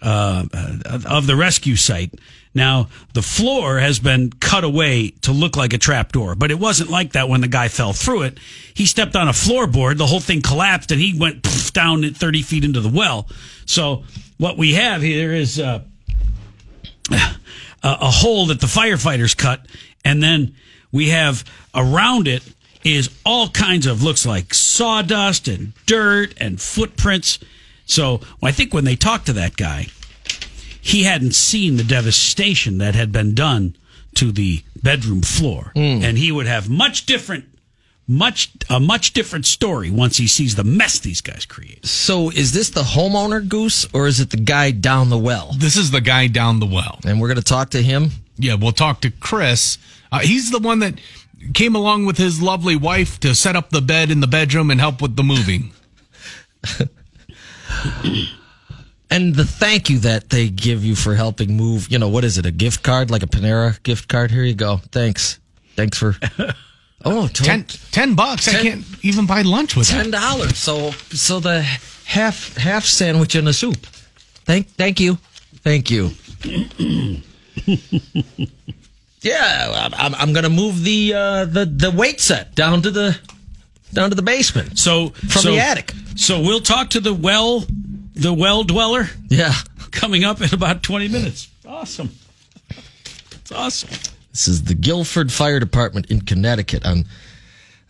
uh, 0.00 0.44
of 1.04 1.26
the 1.26 1.36
rescue 1.36 1.76
site. 1.76 2.14
Now 2.54 2.88
the 3.12 3.22
floor 3.22 3.78
has 3.78 3.98
been 3.98 4.30
cut 4.30 4.64
away 4.64 5.10
to 5.22 5.32
look 5.32 5.56
like 5.56 5.72
a 5.72 5.78
trapdoor, 5.78 6.34
but 6.34 6.50
it 6.50 6.58
wasn't 6.58 6.90
like 6.90 7.12
that 7.12 7.28
when 7.28 7.40
the 7.40 7.48
guy 7.48 7.68
fell 7.68 7.92
through 7.92 8.22
it. 8.22 8.38
He 8.72 8.86
stepped 8.86 9.16
on 9.16 9.28
a 9.28 9.32
floorboard, 9.32 9.98
the 9.98 10.06
whole 10.06 10.20
thing 10.20 10.40
collapsed, 10.40 10.92
and 10.92 11.00
he 11.00 11.18
went 11.18 11.42
poof, 11.42 11.72
down 11.72 12.04
at 12.04 12.16
30 12.16 12.42
feet 12.42 12.64
into 12.64 12.80
the 12.80 12.88
well. 12.88 13.28
So 13.66 14.04
what 14.38 14.56
we 14.56 14.74
have 14.74 15.02
here 15.02 15.32
is 15.32 15.58
uh, 15.58 15.82
a, 17.10 17.36
a 17.82 18.10
hole 18.10 18.46
that 18.46 18.60
the 18.60 18.66
firefighters 18.66 19.36
cut, 19.36 19.66
and 20.04 20.22
then 20.22 20.54
we 20.92 21.08
have 21.10 21.44
around 21.74 22.28
it 22.28 22.42
is 22.84 23.10
all 23.24 23.48
kinds 23.48 23.86
of 23.86 24.02
looks 24.02 24.26
like 24.26 24.54
sawdust 24.54 25.48
and 25.48 25.72
dirt 25.86 26.34
and 26.36 26.60
footprints. 26.60 27.38
So 27.86 28.20
I 28.42 28.52
think 28.52 28.72
when 28.72 28.84
they 28.84 28.94
talked 28.94 29.26
to 29.26 29.32
that 29.34 29.56
guy, 29.56 29.88
he 30.84 31.04
hadn't 31.04 31.34
seen 31.34 31.78
the 31.78 31.82
devastation 31.82 32.76
that 32.76 32.94
had 32.94 33.10
been 33.10 33.34
done 33.34 33.74
to 34.16 34.30
the 34.30 34.62
bedroom 34.82 35.22
floor, 35.22 35.72
and 35.74 36.18
he 36.18 36.30
would 36.30 36.46
have 36.46 36.68
much 36.68 37.06
different, 37.06 37.46
much 38.06 38.52
a 38.68 38.78
much 38.78 39.14
different 39.14 39.46
story 39.46 39.90
once 39.90 40.18
he 40.18 40.26
sees 40.26 40.56
the 40.56 40.62
mess 40.62 40.98
these 40.98 41.22
guys 41.22 41.46
create. 41.46 41.86
So 41.86 42.28
is 42.28 42.52
this 42.52 42.68
the 42.68 42.82
homeowner 42.82 43.48
goose 43.48 43.86
or 43.94 44.06
is 44.06 44.20
it 44.20 44.28
the 44.28 44.36
guy 44.36 44.72
down 44.72 45.08
the 45.08 45.16
well? 45.16 45.52
This 45.56 45.76
is 45.78 45.90
the 45.90 46.02
guy 46.02 46.26
down 46.26 46.60
the 46.60 46.66
well. 46.66 46.98
And 47.06 47.18
we're 47.18 47.28
going 47.28 47.38
to 47.38 47.42
talk 47.42 47.70
to 47.70 47.82
him? 47.82 48.10
Yeah, 48.36 48.54
we'll 48.54 48.72
talk 48.72 49.00
to 49.00 49.10
Chris. 49.10 49.78
Uh, 50.12 50.18
he's 50.18 50.50
the 50.50 50.58
one 50.58 50.80
that 50.80 51.00
came 51.54 51.74
along 51.74 52.04
with 52.04 52.18
his 52.18 52.42
lovely 52.42 52.76
wife 52.76 53.18
to 53.20 53.34
set 53.34 53.56
up 53.56 53.70
the 53.70 53.80
bed 53.80 54.10
in 54.10 54.20
the 54.20 54.26
bedroom 54.26 54.70
and 54.70 54.80
help 54.80 55.00
with 55.00 55.16
the 55.16 55.24
moving. 55.24 55.72
and 59.10 59.34
the 59.34 59.44
thank 59.44 59.90
you 59.90 59.98
that 60.00 60.30
they 60.30 60.48
give 60.48 60.84
you 60.84 60.94
for 60.96 61.14
helping 61.14 61.56
move, 61.56 61.88
you 61.90 61.98
know, 61.98 62.08
what 62.08 62.24
is 62.24 62.38
it, 62.38 62.46
a 62.46 62.50
gift 62.50 62.82
card, 62.82 63.10
like 63.10 63.22
a 63.22 63.26
Panera 63.26 63.80
gift 63.82 64.08
card? 64.08 64.30
Here 64.30 64.42
you 64.44 64.54
go. 64.54 64.78
Thanks. 64.92 65.38
Thanks 65.76 65.98
for. 65.98 66.16
Oh, 67.06 67.28
ten, 67.28 67.66
10 67.92 68.14
bucks. 68.14 68.48
I 68.48 68.62
can't 68.62 68.82
even 69.04 69.26
buy 69.26 69.42
lunch 69.42 69.76
with 69.76 69.88
ten 69.88 70.10
that. 70.10 70.20
dollars. 70.22 70.56
So, 70.56 70.92
so 71.10 71.38
the 71.38 71.60
half 71.60 72.56
half 72.56 72.86
sandwich 72.86 73.34
and 73.34 73.46
a 73.46 73.52
soup. 73.52 73.76
Thank, 74.46 74.68
thank 74.68 75.00
you, 75.00 75.18
thank 75.56 75.90
you. 75.90 76.12
yeah, 79.20 79.90
I'm, 79.98 80.14
I'm 80.14 80.32
going 80.32 80.44
to 80.44 80.50
move 80.50 80.82
the 80.82 81.12
uh, 81.14 81.44
the 81.44 81.66
the 81.66 81.90
weight 81.90 82.20
set 82.20 82.54
down 82.54 82.80
to 82.80 82.90
the 82.90 83.18
down 83.92 84.08
to 84.08 84.16
the 84.16 84.22
basement. 84.22 84.78
So 84.78 85.10
from 85.10 85.28
so- 85.28 85.50
the 85.52 85.58
attic. 85.58 85.92
So 86.16 86.40
we'll 86.40 86.60
talk 86.60 86.90
to 86.90 87.00
the 87.00 87.12
well, 87.12 87.64
the 88.14 88.32
well 88.32 88.64
dweller. 88.64 89.08
Yeah, 89.28 89.52
coming 89.90 90.24
up 90.24 90.40
in 90.40 90.52
about 90.52 90.82
20 90.82 91.08
minutes. 91.08 91.48
Awesome. 91.66 92.10
It's 93.32 93.52
awesome. 93.52 93.90
This 94.30 94.48
is 94.48 94.64
the 94.64 94.74
Guilford 94.74 95.30
Fire 95.32 95.60
Department 95.60 96.10
in 96.10 96.20
Connecticut 96.20 96.84
on 96.84 97.04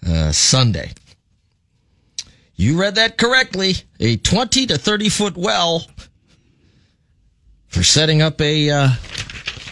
uh, 0.06 0.32
Sunday. 0.32 0.92
You 2.56 2.78
read 2.78 2.96
that 2.96 3.18
correctly. 3.18 3.74
A 4.00 4.16
20 4.16 4.66
to 4.66 4.78
30 4.78 5.08
foot 5.08 5.36
well 5.36 5.86
for 7.68 7.82
setting 7.82 8.22
up 8.22 8.40
a 8.40 8.70
uh, 8.70 8.88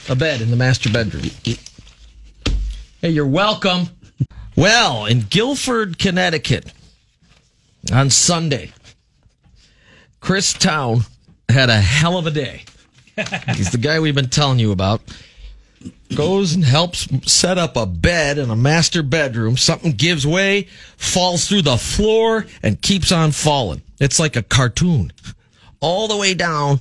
a 0.08 0.16
bed 0.16 0.40
in 0.40 0.50
the 0.50 0.56
master 0.56 0.90
bedroom. 0.90 1.24
Hey, 3.00 3.10
you're 3.10 3.26
welcome. 3.26 3.88
Well, 4.56 5.06
in 5.06 5.20
Guilford, 5.20 5.98
Connecticut, 5.98 6.72
on 7.92 8.10
Sunday, 8.10 8.72
Chris 10.22 10.52
Town 10.52 11.00
had 11.48 11.68
a 11.68 11.80
hell 11.80 12.16
of 12.16 12.28
a 12.28 12.30
day. 12.30 12.62
He's 13.56 13.72
the 13.72 13.78
guy 13.78 13.98
we've 13.98 14.14
been 14.14 14.30
telling 14.30 14.60
you 14.60 14.70
about. 14.70 15.02
Goes 16.14 16.54
and 16.54 16.64
helps 16.64 17.08
set 17.30 17.58
up 17.58 17.76
a 17.76 17.86
bed 17.86 18.38
in 18.38 18.48
a 18.48 18.54
master 18.54 19.02
bedroom. 19.02 19.56
Something 19.56 19.90
gives 19.92 20.24
way, 20.24 20.68
falls 20.96 21.48
through 21.48 21.62
the 21.62 21.76
floor, 21.76 22.46
and 22.62 22.80
keeps 22.80 23.10
on 23.10 23.32
falling. 23.32 23.82
It's 23.98 24.20
like 24.20 24.36
a 24.36 24.44
cartoon. 24.44 25.12
All 25.80 26.06
the 26.06 26.16
way 26.16 26.34
down 26.34 26.80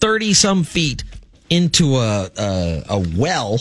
30 0.00 0.32
some 0.32 0.64
feet 0.64 1.04
into 1.50 1.96
a, 1.96 2.30
a, 2.38 2.82
a 2.88 2.98
well 3.14 3.60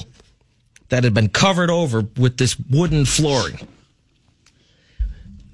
that 0.88 1.04
had 1.04 1.14
been 1.14 1.30
covered 1.30 1.70
over 1.70 2.06
with 2.18 2.38
this 2.38 2.58
wooden 2.70 3.04
flooring. 3.04 3.68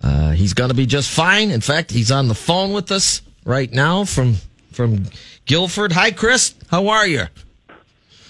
Uh, 0.04 0.32
he's 0.32 0.54
going 0.54 0.70
to 0.70 0.76
be 0.76 0.86
just 0.86 1.10
fine. 1.10 1.50
In 1.50 1.62
fact, 1.62 1.90
he's 1.90 2.12
on 2.12 2.28
the 2.28 2.36
phone 2.36 2.72
with 2.72 2.92
us 2.92 3.24
right 3.46 3.72
now 3.72 4.04
from 4.04 4.36
from 4.74 5.06
Guilford. 5.46 5.94
Hi, 5.94 6.12
Chris. 6.12 6.54
How 6.70 6.90
are 6.90 7.08
you? 7.08 7.28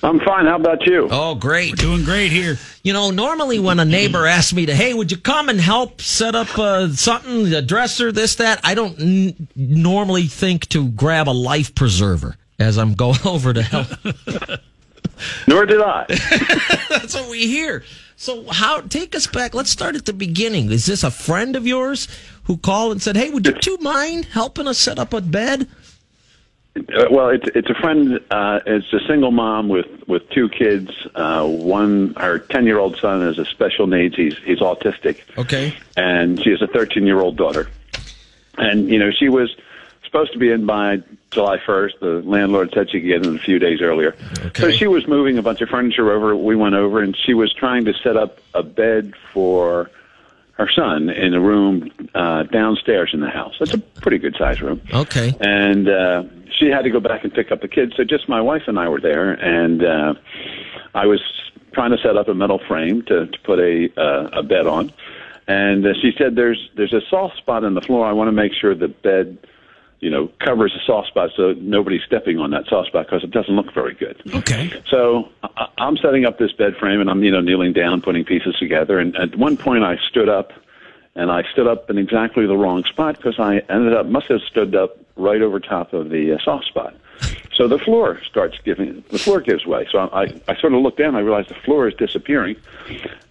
I'm 0.03 0.19
fine. 0.19 0.45
How 0.45 0.57
about 0.57 0.85
you? 0.85 1.07
Oh, 1.09 1.33
great. 1.33 1.71
We're 1.71 1.75
doing 1.77 2.03
great 2.03 2.31
here. 2.31 2.59
You 2.83 2.93
know, 2.93 3.09
normally 3.09 3.57
when 3.57 3.79
a 3.79 3.85
neighbor 3.85 4.27
asks 4.27 4.53
me 4.53 4.67
to, 4.67 4.75
hey, 4.75 4.93
would 4.93 5.09
you 5.09 5.17
come 5.17 5.49
and 5.49 5.59
help 5.59 5.99
set 5.99 6.35
up 6.35 6.59
uh, 6.59 6.89
something, 6.89 7.51
a 7.51 7.63
dresser, 7.63 8.11
this, 8.11 8.35
that, 8.35 8.59
I 8.63 8.75
don't 8.75 8.99
n- 9.01 9.47
normally 9.55 10.27
think 10.27 10.67
to 10.69 10.89
grab 10.89 11.27
a 11.27 11.31
life 11.31 11.73
preserver 11.73 12.35
as 12.59 12.77
I'm 12.77 12.93
going 12.95 13.17
over 13.25 13.51
to 13.51 13.63
help. 13.63 13.87
Nor 15.47 15.65
did 15.65 15.81
I. 15.81 16.05
That's 16.89 17.15
what 17.15 17.29
we 17.31 17.47
hear. 17.47 17.83
So, 18.17 18.45
how? 18.49 18.81
Take 18.81 19.15
us 19.15 19.27
back. 19.27 19.53
Let's 19.55 19.71
start 19.71 19.95
at 19.95 20.05
the 20.05 20.13
beginning. 20.13 20.71
Is 20.71 20.85
this 20.85 21.03
a 21.03 21.11
friend 21.11 21.55
of 21.55 21.65
yours 21.65 22.07
who 22.45 22.57
called 22.57 22.93
and 22.93 23.01
said, 23.01 23.15
"Hey, 23.17 23.29
would 23.29 23.45
you 23.45 23.53
two 23.53 23.77
mind 23.81 24.25
helping 24.25 24.67
us 24.67 24.77
set 24.77 24.99
up 24.99 25.13
a 25.13 25.21
bed?" 25.21 25.67
Uh, 26.77 27.05
well, 27.09 27.29
it's 27.29 27.47
it's 27.55 27.69
a 27.69 27.73
friend. 27.75 28.19
Uh, 28.29 28.59
it's 28.65 28.91
a 28.91 28.99
single 29.07 29.31
mom 29.31 29.69
with 29.69 29.87
with 30.07 30.29
two 30.31 30.49
kids. 30.49 30.91
Uh, 31.15 31.47
one, 31.47 32.13
her 32.17 32.39
ten 32.39 32.65
year 32.65 32.79
old 32.79 32.97
son 32.97 33.21
has 33.21 33.37
a 33.39 33.45
special 33.45 33.87
needs. 33.87 34.15
He's 34.15 34.37
he's 34.43 34.59
autistic, 34.59 35.21
Okay. 35.37 35.73
and 35.95 36.41
she 36.43 36.49
has 36.51 36.61
a 36.61 36.67
thirteen 36.67 37.05
year 37.05 37.19
old 37.21 37.37
daughter. 37.37 37.69
And 38.57 38.89
you 38.89 38.99
know, 38.99 39.11
she 39.11 39.29
was 39.29 39.55
supposed 40.03 40.33
to 40.33 40.37
be 40.39 40.51
in 40.51 40.65
by 40.65 41.01
July 41.31 41.59
first. 41.65 41.95
The 42.01 42.21
landlord 42.25 42.71
said 42.73 42.89
she 42.91 42.99
could 43.01 43.07
get 43.07 43.25
in 43.25 43.35
a 43.37 43.39
few 43.39 43.57
days 43.57 43.81
earlier. 43.81 44.15
Okay. 44.47 44.61
So 44.61 44.71
she 44.71 44.87
was 44.87 45.07
moving 45.07 45.37
a 45.37 45.41
bunch 45.41 45.61
of 45.61 45.69
furniture 45.69 46.11
over. 46.11 46.35
We 46.35 46.55
went 46.57 46.75
over, 46.75 47.01
and 47.01 47.15
she 47.25 47.33
was 47.33 47.53
trying 47.53 47.85
to 47.85 47.93
set 48.03 48.17
up 48.17 48.39
a 48.53 48.63
bed 48.63 49.13
for 49.33 49.89
her 50.57 50.69
son 50.73 51.09
in 51.09 51.33
a 51.33 51.39
room 51.39 51.91
uh, 52.13 52.43
downstairs 52.43 53.11
in 53.13 53.19
the 53.19 53.29
house. 53.29 53.55
That's 53.59 53.73
a 53.73 53.77
pretty 53.77 54.17
good 54.17 54.35
sized 54.37 54.61
room. 54.61 54.81
Okay. 54.93 55.33
And 55.39 55.89
uh, 55.89 56.23
she 56.57 56.67
had 56.67 56.83
to 56.83 56.89
go 56.89 56.99
back 56.99 57.23
and 57.23 57.33
pick 57.33 57.51
up 57.51 57.61
the 57.61 57.67
kids, 57.67 57.93
so 57.97 58.03
just 58.03 58.29
my 58.29 58.41
wife 58.41 58.63
and 58.67 58.79
I 58.79 58.87
were 58.87 59.01
there, 59.01 59.31
and 59.31 59.83
uh, 59.83 60.13
I 60.93 61.05
was 61.05 61.21
trying 61.73 61.91
to 61.91 61.97
set 61.97 62.15
up 62.15 62.29
a 62.29 62.33
metal 62.33 62.59
frame 62.67 63.01
to, 63.03 63.27
to 63.27 63.39
put 63.43 63.59
a 63.59 63.89
uh, 63.97 64.39
a 64.39 64.43
bed 64.43 64.65
on. 64.65 64.93
And 65.47 65.85
uh, 65.85 65.93
she 66.01 66.11
said, 66.17 66.35
"There's 66.35 66.69
there's 66.75 66.93
a 66.93 67.01
soft 67.09 67.37
spot 67.37 67.63
in 67.63 67.73
the 67.73 67.81
floor. 67.81 68.05
I 68.05 68.13
want 68.13 68.29
to 68.29 68.31
make 68.31 68.53
sure 68.53 68.73
the 68.73 68.87
bed." 68.87 69.37
You 70.01 70.09
know, 70.09 70.29
covers 70.39 70.73
the 70.73 70.81
soft 70.85 71.07
spot 71.07 71.31
so 71.35 71.53
nobody's 71.53 72.03
stepping 72.05 72.37
on 72.37 72.51
that 72.51 72.65
soft 72.67 72.89
spot 72.89 73.07
because 73.07 73.23
it 73.23 73.31
doesn't 73.31 73.55
look 73.55 73.73
very 73.73 73.93
good. 73.95 74.21
Okay. 74.35 74.71
So 74.89 75.29
I- 75.43 75.67
I'm 75.79 75.97
setting 75.97 76.25
up 76.25 76.37
this 76.37 76.51
bed 76.51 76.75
frame 76.77 76.99
and 77.01 77.09
I'm, 77.09 77.23
you 77.23 77.31
know, 77.31 77.39
kneeling 77.41 77.73
down, 77.73 78.01
putting 78.01 78.23
pieces 78.25 78.55
together. 78.59 78.99
And 78.99 79.15
at 79.15 79.35
one 79.37 79.57
point 79.57 79.83
I 79.83 79.97
stood 80.09 80.29
up 80.29 80.51
and 81.15 81.31
I 81.31 81.43
stood 81.53 81.65
up 81.65 81.89
in 81.89 81.97
exactly 81.97 82.45
the 82.45 82.57
wrong 82.57 82.83
spot 82.83 83.15
because 83.17 83.39
I 83.39 83.59
ended 83.69 83.93
up, 83.93 84.05
must 84.05 84.27
have 84.27 84.41
stood 84.41 84.75
up 84.75 84.97
right 85.15 85.41
over 85.41 85.59
top 85.61 85.93
of 85.93 86.09
the 86.09 86.33
uh, 86.33 86.37
soft 86.43 86.65
spot. 86.65 86.93
So 87.53 87.69
the 87.69 87.79
floor 87.79 88.19
starts 88.29 88.57
giving, 88.65 89.01
the 89.09 89.17
floor 89.17 89.39
gives 89.39 89.65
way. 89.65 89.87
So 89.89 89.99
I, 89.99 90.23
I 90.49 90.55
sort 90.57 90.73
of 90.73 90.81
look 90.81 90.97
down, 90.97 91.15
I 91.15 91.21
realize 91.21 91.47
the 91.47 91.53
floor 91.55 91.87
is 91.87 91.93
disappearing 91.95 92.57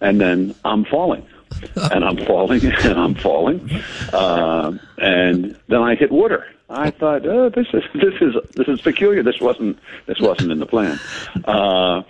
and 0.01 0.19
then 0.19 0.55
I'm 0.65 0.83
falling. 0.83 1.25
and 1.91 2.03
I'm 2.03 2.17
falling 2.25 2.65
and 2.83 2.99
I'm 2.99 3.15
falling, 3.15 3.69
uh, 4.13 4.71
and 4.97 5.57
then 5.67 5.81
I 5.81 5.95
hit 5.95 6.11
water. 6.11 6.45
I 6.69 6.89
thought, 6.91 7.25
oh, 7.25 7.49
this 7.49 7.67
is 7.73 7.83
this 7.93 8.13
is 8.21 8.35
this 8.55 8.67
is 8.67 8.81
peculiar. 8.81 9.23
This 9.23 9.39
wasn't 9.39 9.79
this 10.05 10.19
wasn't 10.19 10.51
in 10.51 10.59
the 10.59 10.65
plan. 10.65 10.99
Uh, 11.45 12.03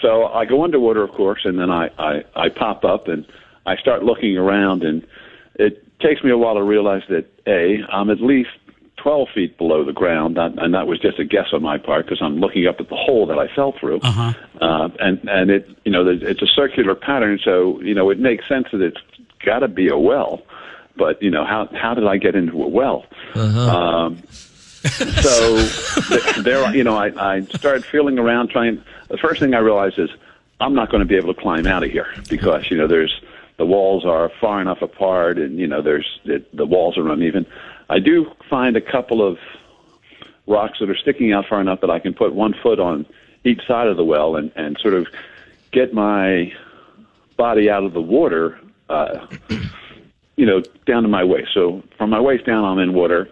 so 0.00 0.26
I 0.26 0.44
go 0.44 0.64
underwater, 0.64 1.02
of 1.02 1.12
course, 1.12 1.42
and 1.44 1.58
then 1.58 1.70
I, 1.70 1.90
I 1.98 2.24
I 2.34 2.48
pop 2.48 2.84
up 2.84 3.08
and 3.08 3.26
I 3.66 3.76
start 3.76 4.02
looking 4.02 4.36
around, 4.36 4.82
and 4.82 5.06
it 5.54 5.86
takes 6.00 6.22
me 6.24 6.30
a 6.30 6.36
while 6.36 6.54
to 6.54 6.62
realize 6.62 7.02
that 7.08 7.26
a 7.46 7.82
I'm 7.88 8.10
at 8.10 8.20
least 8.20 8.50
12 8.96 9.28
feet 9.34 9.58
below 9.58 9.84
the 9.84 9.92
ground, 9.92 10.38
and 10.38 10.58
and 10.58 10.74
that 10.74 10.86
was 10.86 10.98
just 10.98 11.18
a 11.18 11.24
guess 11.24 11.48
on 11.52 11.62
my 11.62 11.78
part 11.78 12.06
because 12.06 12.20
I'm 12.20 12.36
looking 12.36 12.66
up 12.66 12.80
at 12.80 12.88
the 12.88 12.96
hole 12.96 13.26
that 13.26 13.38
I 13.38 13.52
fell 13.54 13.72
through. 13.78 14.00
Uh-huh. 14.00 14.32
Uh, 14.62 14.88
and 15.00 15.28
and 15.28 15.50
it 15.50 15.68
you 15.84 15.90
know 15.90 16.06
it's 16.06 16.40
a 16.40 16.46
circular 16.46 16.94
pattern, 16.94 17.40
so 17.42 17.80
you 17.80 17.94
know 17.94 18.10
it 18.10 18.20
makes 18.20 18.46
sense 18.46 18.68
that 18.70 18.80
it's 18.80 19.00
got 19.44 19.60
to 19.60 19.68
be 19.68 19.88
a 19.88 19.98
well. 19.98 20.42
But 20.96 21.20
you 21.20 21.30
know 21.30 21.44
how 21.44 21.68
how 21.72 21.94
did 21.94 22.06
I 22.06 22.16
get 22.16 22.36
into 22.36 22.62
a 22.62 22.68
well? 22.68 23.04
Um, 23.34 24.22
so 24.84 25.56
th- 26.08 26.36
there, 26.44 26.74
you 26.74 26.84
know, 26.84 26.96
I, 26.96 27.36
I 27.36 27.40
started 27.42 27.84
feeling 27.84 28.18
around, 28.18 28.50
trying. 28.50 28.82
The 29.08 29.18
first 29.18 29.40
thing 29.40 29.54
I 29.54 29.58
realized 29.58 29.98
is 29.98 30.10
I'm 30.60 30.74
not 30.74 30.90
going 30.90 31.00
to 31.00 31.08
be 31.08 31.16
able 31.16 31.34
to 31.34 31.40
climb 31.40 31.66
out 31.66 31.82
of 31.82 31.90
here 31.90 32.06
because 32.28 32.70
you 32.70 32.76
know 32.76 32.86
there's 32.86 33.20
the 33.56 33.66
walls 33.66 34.04
are 34.04 34.30
far 34.40 34.60
enough 34.60 34.80
apart, 34.80 35.38
and 35.38 35.58
you 35.58 35.66
know 35.66 35.82
there's 35.82 36.20
it, 36.24 36.56
the 36.56 36.66
walls 36.66 36.96
are 36.98 37.08
uneven. 37.08 37.46
I 37.90 37.98
do 37.98 38.30
find 38.48 38.76
a 38.76 38.80
couple 38.80 39.26
of 39.26 39.38
rocks 40.46 40.78
that 40.80 40.88
are 40.88 40.96
sticking 40.96 41.32
out 41.32 41.46
far 41.48 41.60
enough 41.60 41.80
that 41.80 41.90
I 41.90 41.98
can 41.98 42.14
put 42.14 42.32
one 42.32 42.54
foot 42.62 42.78
on 42.78 43.06
each 43.44 43.66
side 43.66 43.88
of 43.88 43.96
the 43.96 44.04
well 44.04 44.36
and, 44.36 44.52
and 44.56 44.78
sort 44.78 44.94
of 44.94 45.06
get 45.72 45.92
my 45.92 46.52
body 47.36 47.68
out 47.70 47.84
of 47.84 47.92
the 47.92 48.00
water, 48.00 48.58
uh, 48.88 49.26
you 50.36 50.46
know, 50.46 50.60
down 50.86 51.02
to 51.02 51.08
my 51.08 51.24
waist. 51.24 51.50
So 51.54 51.82
from 51.98 52.10
my 52.10 52.20
waist 52.20 52.46
down, 52.46 52.64
I'm 52.64 52.78
in 52.78 52.92
water. 52.94 53.28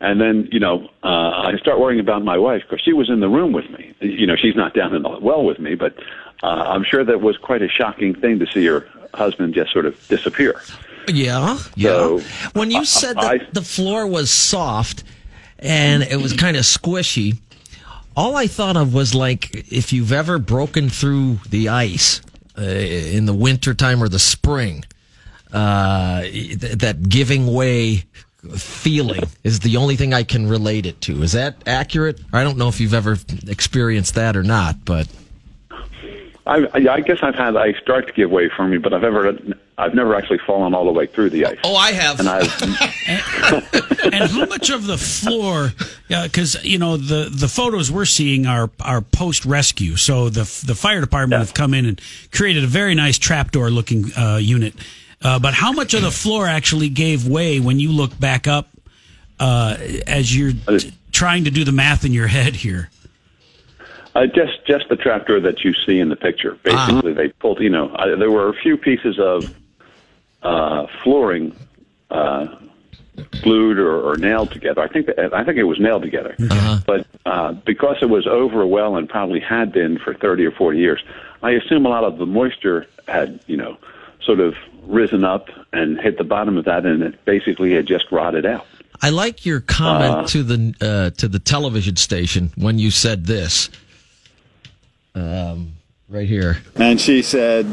And 0.00 0.20
then, 0.20 0.48
you 0.52 0.60
know, 0.60 0.88
uh, 1.02 1.08
I 1.08 1.56
start 1.58 1.80
worrying 1.80 1.98
about 1.98 2.22
my 2.22 2.38
wife 2.38 2.62
because 2.62 2.80
she 2.84 2.92
was 2.92 3.10
in 3.10 3.18
the 3.18 3.28
room 3.28 3.52
with 3.52 3.68
me. 3.70 3.94
You 4.00 4.26
know, 4.28 4.36
she's 4.36 4.54
not 4.54 4.72
down 4.74 4.94
in 4.94 5.02
the 5.02 5.08
well 5.08 5.44
with 5.44 5.58
me, 5.58 5.74
but 5.74 5.96
uh, 6.42 6.46
I'm 6.46 6.84
sure 6.84 7.04
that 7.04 7.20
was 7.20 7.36
quite 7.36 7.62
a 7.62 7.68
shocking 7.68 8.14
thing 8.14 8.38
to 8.38 8.46
see 8.46 8.64
her 8.66 8.86
husband 9.14 9.54
just 9.54 9.72
sort 9.72 9.86
of 9.86 10.06
disappear. 10.06 10.60
Yeah, 11.08 11.58
yeah. 11.74 11.88
So, 11.90 12.20
when 12.52 12.70
you 12.70 12.84
said 12.84 13.16
that 13.16 13.24
I- 13.42 13.48
the 13.52 13.62
floor 13.62 14.06
was 14.06 14.30
soft 14.30 15.02
and 15.58 16.04
it 16.04 16.20
was 16.22 16.32
kind 16.32 16.56
of 16.56 16.62
squishy, 16.62 17.38
all 18.18 18.34
I 18.34 18.48
thought 18.48 18.76
of 18.76 18.92
was 18.92 19.14
like 19.14 19.54
if 19.72 19.92
you've 19.92 20.10
ever 20.10 20.40
broken 20.40 20.88
through 20.88 21.38
the 21.48 21.68
ice 21.68 22.20
uh, 22.58 22.62
in 22.62 23.26
the 23.26 23.32
wintertime 23.32 24.02
or 24.02 24.08
the 24.08 24.18
spring, 24.18 24.84
uh, 25.52 26.22
th- 26.22 26.58
that 26.58 27.08
giving 27.08 27.46
way 27.46 28.02
feeling 28.56 29.22
is 29.44 29.60
the 29.60 29.76
only 29.76 29.94
thing 29.94 30.12
I 30.12 30.24
can 30.24 30.48
relate 30.48 30.84
it 30.84 31.00
to. 31.02 31.22
Is 31.22 31.30
that 31.32 31.62
accurate? 31.64 32.20
I 32.32 32.42
don't 32.42 32.58
know 32.58 32.66
if 32.66 32.80
you've 32.80 32.92
ever 32.92 33.16
experienced 33.46 34.16
that 34.16 34.36
or 34.36 34.42
not, 34.42 34.84
but 34.84 35.06
I, 36.48 36.66
I 36.74 37.00
guess 37.00 37.18
I've 37.22 37.34
had 37.34 37.56
ice 37.56 37.76
start 37.76 38.06
to 38.06 38.12
give 38.14 38.30
way 38.30 38.48
for 38.48 38.66
me, 38.66 38.78
but 38.78 38.94
I've 38.94 39.04
ever, 39.04 39.36
I've 39.76 39.94
never 39.94 40.14
actually 40.14 40.38
fallen 40.38 40.72
all 40.74 40.86
the 40.86 40.92
way 40.92 41.06
through 41.06 41.28
the 41.30 41.44
ice. 41.44 41.58
oh, 41.62 41.76
I 41.76 41.92
have. 41.92 42.20
And 42.20 42.28
I've, 42.28 42.62
and 44.12 44.30
how 44.30 44.46
much 44.46 44.70
of 44.70 44.86
the 44.86 44.96
floor? 44.96 45.72
Because 46.08 46.62
you 46.64 46.78
know 46.78 46.96
the 46.96 47.28
the 47.30 47.48
photos 47.48 47.90
we're 47.92 48.06
seeing 48.06 48.46
are 48.46 48.70
are 48.80 49.02
post 49.02 49.44
rescue. 49.44 49.96
So 49.96 50.30
the 50.30 50.42
the 50.66 50.74
fire 50.74 51.02
department 51.02 51.40
have 51.40 51.52
come 51.52 51.74
in 51.74 51.84
and 51.84 52.00
created 52.32 52.64
a 52.64 52.68
very 52.68 52.94
nice 52.94 53.18
trapdoor 53.18 53.70
looking 53.70 54.10
uh, 54.16 54.36
unit. 54.36 54.74
Uh, 55.20 55.38
but 55.38 55.52
how 55.52 55.72
much 55.72 55.92
of 55.94 56.02
the 56.02 56.10
floor 56.10 56.46
actually 56.46 56.88
gave 56.88 57.26
way 57.26 57.60
when 57.60 57.78
you 57.78 57.92
look 57.92 58.18
back 58.18 58.46
up 58.46 58.68
uh, 59.38 59.76
as 60.06 60.34
you're 60.34 60.52
t- 60.52 60.92
trying 61.12 61.44
to 61.44 61.50
do 61.50 61.64
the 61.64 61.72
math 61.72 62.04
in 62.04 62.12
your 62.12 62.28
head 62.28 62.54
here? 62.56 62.88
Uh, 64.18 64.26
just 64.26 64.66
just 64.66 64.88
the 64.88 64.96
trapdoor 64.96 65.38
that 65.38 65.62
you 65.62 65.72
see 65.86 66.00
in 66.00 66.08
the 66.08 66.16
picture. 66.16 66.58
Basically, 66.64 67.12
they 67.12 67.28
pulled. 67.28 67.60
You 67.60 67.70
know, 67.70 67.90
uh, 67.90 68.16
there 68.16 68.32
were 68.32 68.48
a 68.48 68.54
few 68.54 68.76
pieces 68.76 69.16
of 69.20 69.54
uh, 70.42 70.86
flooring 71.04 71.54
uh, 72.10 72.46
glued 73.42 73.78
or, 73.78 74.00
or 74.00 74.16
nailed 74.16 74.50
together. 74.50 74.82
I 74.82 74.88
think 74.88 75.06
that, 75.06 75.32
I 75.32 75.44
think 75.44 75.56
it 75.56 75.64
was 75.64 75.78
nailed 75.78 76.02
together. 76.02 76.34
But 76.84 77.06
uh, 77.26 77.52
because 77.52 77.98
it 78.02 78.10
was 78.10 78.26
over 78.26 78.60
a 78.60 78.66
well 78.66 78.96
and 78.96 79.08
probably 79.08 79.38
had 79.38 79.70
been 79.70 80.00
for 80.00 80.14
thirty 80.14 80.44
or 80.44 80.50
forty 80.50 80.78
years, 80.78 81.00
I 81.44 81.50
assume 81.52 81.86
a 81.86 81.88
lot 81.88 82.02
of 82.02 82.18
the 82.18 82.26
moisture 82.26 82.86
had 83.06 83.38
you 83.46 83.56
know 83.56 83.76
sort 84.24 84.40
of 84.40 84.54
risen 84.82 85.22
up 85.22 85.48
and 85.72 86.00
hit 86.00 86.18
the 86.18 86.24
bottom 86.24 86.56
of 86.56 86.64
that, 86.64 86.84
and 86.86 87.04
it 87.04 87.24
basically 87.24 87.72
had 87.72 87.86
just 87.86 88.10
rotted 88.10 88.46
out. 88.46 88.66
I 89.00 89.10
like 89.10 89.46
your 89.46 89.60
comment 89.60 90.14
Uh, 90.14 90.26
to 90.26 90.42
the 90.42 90.74
uh, 90.80 91.10
to 91.18 91.28
the 91.28 91.38
television 91.38 91.94
station 91.94 92.50
when 92.56 92.80
you 92.80 92.90
said 92.90 93.26
this. 93.26 93.70
Um, 95.18 95.74
right 96.08 96.28
here. 96.28 96.58
And 96.76 97.00
she 97.00 97.22
said, 97.22 97.66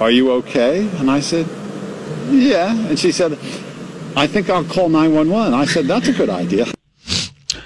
Are 0.00 0.10
you 0.10 0.32
okay? 0.32 0.88
And 0.98 1.10
I 1.10 1.20
said, 1.20 1.46
Yeah. 2.28 2.74
And 2.74 2.98
she 2.98 3.12
said, 3.12 3.32
I 4.16 4.26
think 4.26 4.48
I'll 4.48 4.64
call 4.64 4.88
911. 4.88 5.54
I 5.54 5.64
said, 5.66 5.86
That's 5.86 6.08
a 6.08 6.12
good 6.12 6.30
idea. 6.30 6.66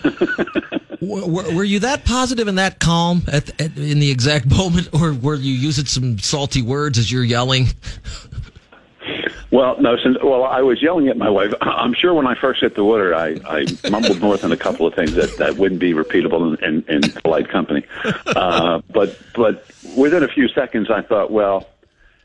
Were, 1.00 1.54
were 1.54 1.64
you 1.64 1.80
that 1.80 2.04
positive 2.04 2.46
and 2.46 2.59
that 2.59 2.78
calm 2.78 3.22
at, 3.33 3.48
at 3.61 3.76
in 3.76 4.00
the 4.00 4.11
exact 4.11 4.46
moment, 4.50 4.90
or 4.92 5.12
were 5.14 5.35
you 5.35 5.54
using 5.54 5.87
some 5.87 6.18
salty 6.18 6.62
words 6.62 6.98
as 6.98 7.11
you're 7.11 7.24
yelling? 7.24 7.68
Well, 9.61 9.79
no, 9.79 9.99
since 9.99 10.16
well, 10.23 10.44
I 10.44 10.62
was 10.62 10.81
yelling 10.81 11.09
at 11.09 11.18
my 11.18 11.29
wife. 11.29 11.53
I'm 11.61 11.92
sure 11.92 12.14
when 12.14 12.27
I 12.27 12.35
first 12.35 12.62
hit 12.62 12.77
the 12.77 12.83
water, 12.83 13.14
I, 13.14 13.37
I 13.44 13.66
mumbled 13.90 14.18
north 14.18 14.42
on 14.42 14.53
a 14.53 14.57
couple 14.57 14.87
of 14.87 14.94
things 14.94 15.12
that, 15.16 15.37
that 15.37 15.57
wouldn't 15.57 15.81
be 15.81 15.92
repeatable 15.92 16.59
in, 16.62 16.83
in, 16.88 17.03
in 17.05 17.12
polite 17.12 17.51
company. 17.51 17.85
Uh, 18.25 18.81
but 18.88 19.18
but 19.35 19.66
within 19.99 20.23
a 20.23 20.29
few 20.29 20.49
seconds, 20.49 20.90
I 20.90 21.03
thought, 21.03 21.31
well, 21.31 21.68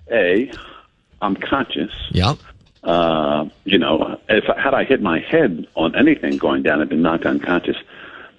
a, 0.09 0.49
I'm 1.21 1.35
conscious. 1.35 1.91
Yep. 2.11 2.37
Uh, 2.85 3.49
you 3.65 3.79
know, 3.79 4.17
if 4.29 4.45
had 4.55 4.73
I 4.73 4.85
hit 4.85 5.01
my 5.01 5.19
head 5.19 5.67
on 5.75 5.93
anything 5.93 6.37
going 6.37 6.63
down 6.63 6.79
and 6.79 6.89
been 6.89 7.01
knocked 7.01 7.25
unconscious, 7.25 7.75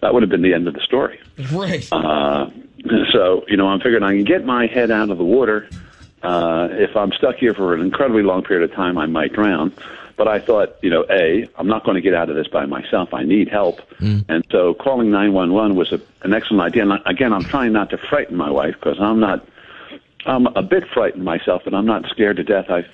that 0.01 0.15
would 0.15 0.23
have 0.23 0.31
been 0.31 0.41
the 0.41 0.55
end 0.55 0.69
of 0.69 0.73
the 0.73 0.81
story. 0.81 1.21
Right. 1.53 1.87
Uh, 1.93 2.49
so, 3.13 3.45
you 3.47 3.59
know, 3.59 3.69
I'm 3.69 3.81
figuring 3.81 4.05
I 4.05 4.13
can 4.13 4.25
get 4.25 4.47
my 4.47 4.67
head 4.69 4.91
out 4.91 5.11
of 5.11 5.19
the 5.19 5.25
water. 5.25 5.69
Uh, 6.23 6.69
if 6.73 6.97
I'm 6.97 7.13
stuck 7.13 7.37
here 7.37 7.55
for 7.55 7.75
an 7.75 7.81
incredibly 7.81 8.23
long 8.23 8.43
period 8.43 8.69
of 8.69 8.77
time, 8.77 8.99
I 8.99 9.07
might 9.07 9.33
drown. 9.33 9.73
But 10.17 10.29
I 10.29 10.39
thought, 10.39 10.77
you 10.81 10.89
know, 10.89 11.05
A, 11.11 11.47
I'm 11.57 11.67
not 11.67 11.85
going 11.85 11.97
to 11.97 12.01
get 12.01 12.15
out 12.15 12.31
of 12.31 12.37
this 12.37 12.49
by 12.49 12.65
myself. 12.65 13.13
I 13.13 13.23
need 13.23 13.49
help. 13.49 13.81
And 14.29 14.45
so 14.51 14.73
calling 14.73 15.11
911 15.11 15.77
was 15.77 15.93
a, 15.93 16.01
an 16.23 16.33
excellent 16.33 16.63
idea. 16.63 16.89
And 16.89 17.03
again, 17.05 17.35
I'm 17.35 17.45
trying 17.45 17.73
not 17.73 17.91
to 17.91 17.99
frighten 17.99 18.37
my 18.37 18.51
wife 18.51 18.75
because 18.75 18.99
I'm 18.99 19.21
not, 19.21 19.47
I'm 20.25 20.47
a 20.47 20.63
bit 20.63 20.89
frightened 20.89 21.25
myself, 21.25 21.63
but 21.65 21.75
I'm 21.75 21.85
not 21.85 22.09
scared 22.09 22.39
to 22.39 22.45
death. 22.45 22.71
I, 22.71 22.87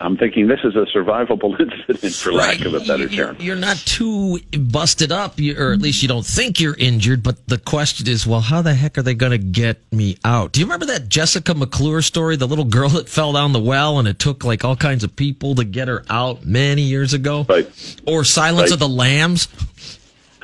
I'm 0.00 0.16
thinking 0.16 0.46
this 0.48 0.60
is 0.64 0.74
a 0.74 0.84
survivable 0.96 1.58
incident, 1.88 2.14
for 2.14 2.32
lack 2.32 2.64
of 2.64 2.74
a 2.74 2.80
better 2.80 3.08
term. 3.08 3.36
You're 3.38 3.56
not 3.56 3.76
too 3.78 4.38
busted 4.58 5.12
up, 5.12 5.38
or 5.38 5.72
at 5.72 5.80
least 5.80 6.02
you 6.02 6.08
don't 6.08 6.26
think 6.26 6.60
you're 6.60 6.76
injured. 6.76 7.22
But 7.22 7.46
the 7.46 7.58
question 7.58 8.08
is, 8.08 8.26
well, 8.26 8.40
how 8.40 8.62
the 8.62 8.74
heck 8.74 8.98
are 8.98 9.02
they 9.02 9.14
going 9.14 9.32
to 9.32 9.38
get 9.38 9.80
me 9.92 10.18
out? 10.24 10.52
Do 10.52 10.60
you 10.60 10.66
remember 10.66 10.86
that 10.86 11.08
Jessica 11.08 11.54
McClure 11.54 12.02
story, 12.02 12.36
the 12.36 12.48
little 12.48 12.64
girl 12.64 12.88
that 12.90 13.08
fell 13.08 13.32
down 13.32 13.52
the 13.52 13.60
well, 13.60 13.98
and 13.98 14.06
it 14.08 14.18
took 14.18 14.44
like 14.44 14.64
all 14.64 14.76
kinds 14.76 15.04
of 15.04 15.14
people 15.16 15.54
to 15.54 15.64
get 15.64 15.88
her 15.88 16.04
out 16.10 16.44
many 16.44 16.82
years 16.82 17.14
ago? 17.14 17.46
Right. 17.48 18.00
Or 18.06 18.24
Silence 18.24 18.70
Right. 18.70 18.72
of 18.72 18.78
the 18.80 18.88
Lambs. 18.88 19.48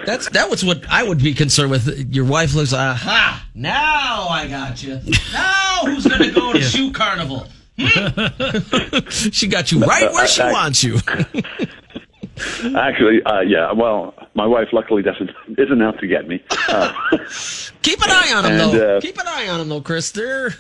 That's 0.05 0.29
that 0.31 0.51
was 0.51 0.64
what 0.64 0.85
I 0.90 1.03
would 1.05 1.18
be 1.23 1.33
concerned 1.35 1.71
with. 1.71 2.12
Your 2.12 2.25
wife 2.25 2.55
looks, 2.55 2.73
aha! 2.73 3.47
Now 3.55 4.27
I 4.29 4.49
got 4.49 4.83
you. 4.83 5.01
Now 5.33 5.81
who's 5.85 6.07
going 6.07 6.23
to 6.23 6.33
go 6.33 6.53
to 6.53 6.61
shoe 6.62 6.90
carnival? 6.92 7.47
she 9.11 9.47
got 9.49 9.73
you 9.73 9.81
right 9.81 10.13
where 10.13 10.27
she 10.27 10.43
wants 10.43 10.83
you. 10.85 10.99
Actually, 12.77 13.23
uh, 13.25 13.41
yeah. 13.41 13.73
Well, 13.73 14.15
my 14.35 14.47
wife 14.47 14.69
luckily 14.73 15.03
doesn't 15.03 15.31
isn't 15.59 15.83
out 15.83 15.99
to 16.01 16.07
get 16.07 16.27
me. 16.29 16.43
Uh, 16.69 16.93
Keep 17.83 18.01
an 18.03 18.11
eye 18.11 18.33
on 18.35 18.45
him, 18.45 18.53
And, 18.53 18.73
though. 18.79 18.97
uh, 18.97 19.01
Keep 19.01 19.19
an 19.19 19.27
eye 19.29 19.49
on 19.49 19.61
him, 19.61 19.69
though, 19.69 19.81
Chris. 19.81 20.11
There. 20.13 20.55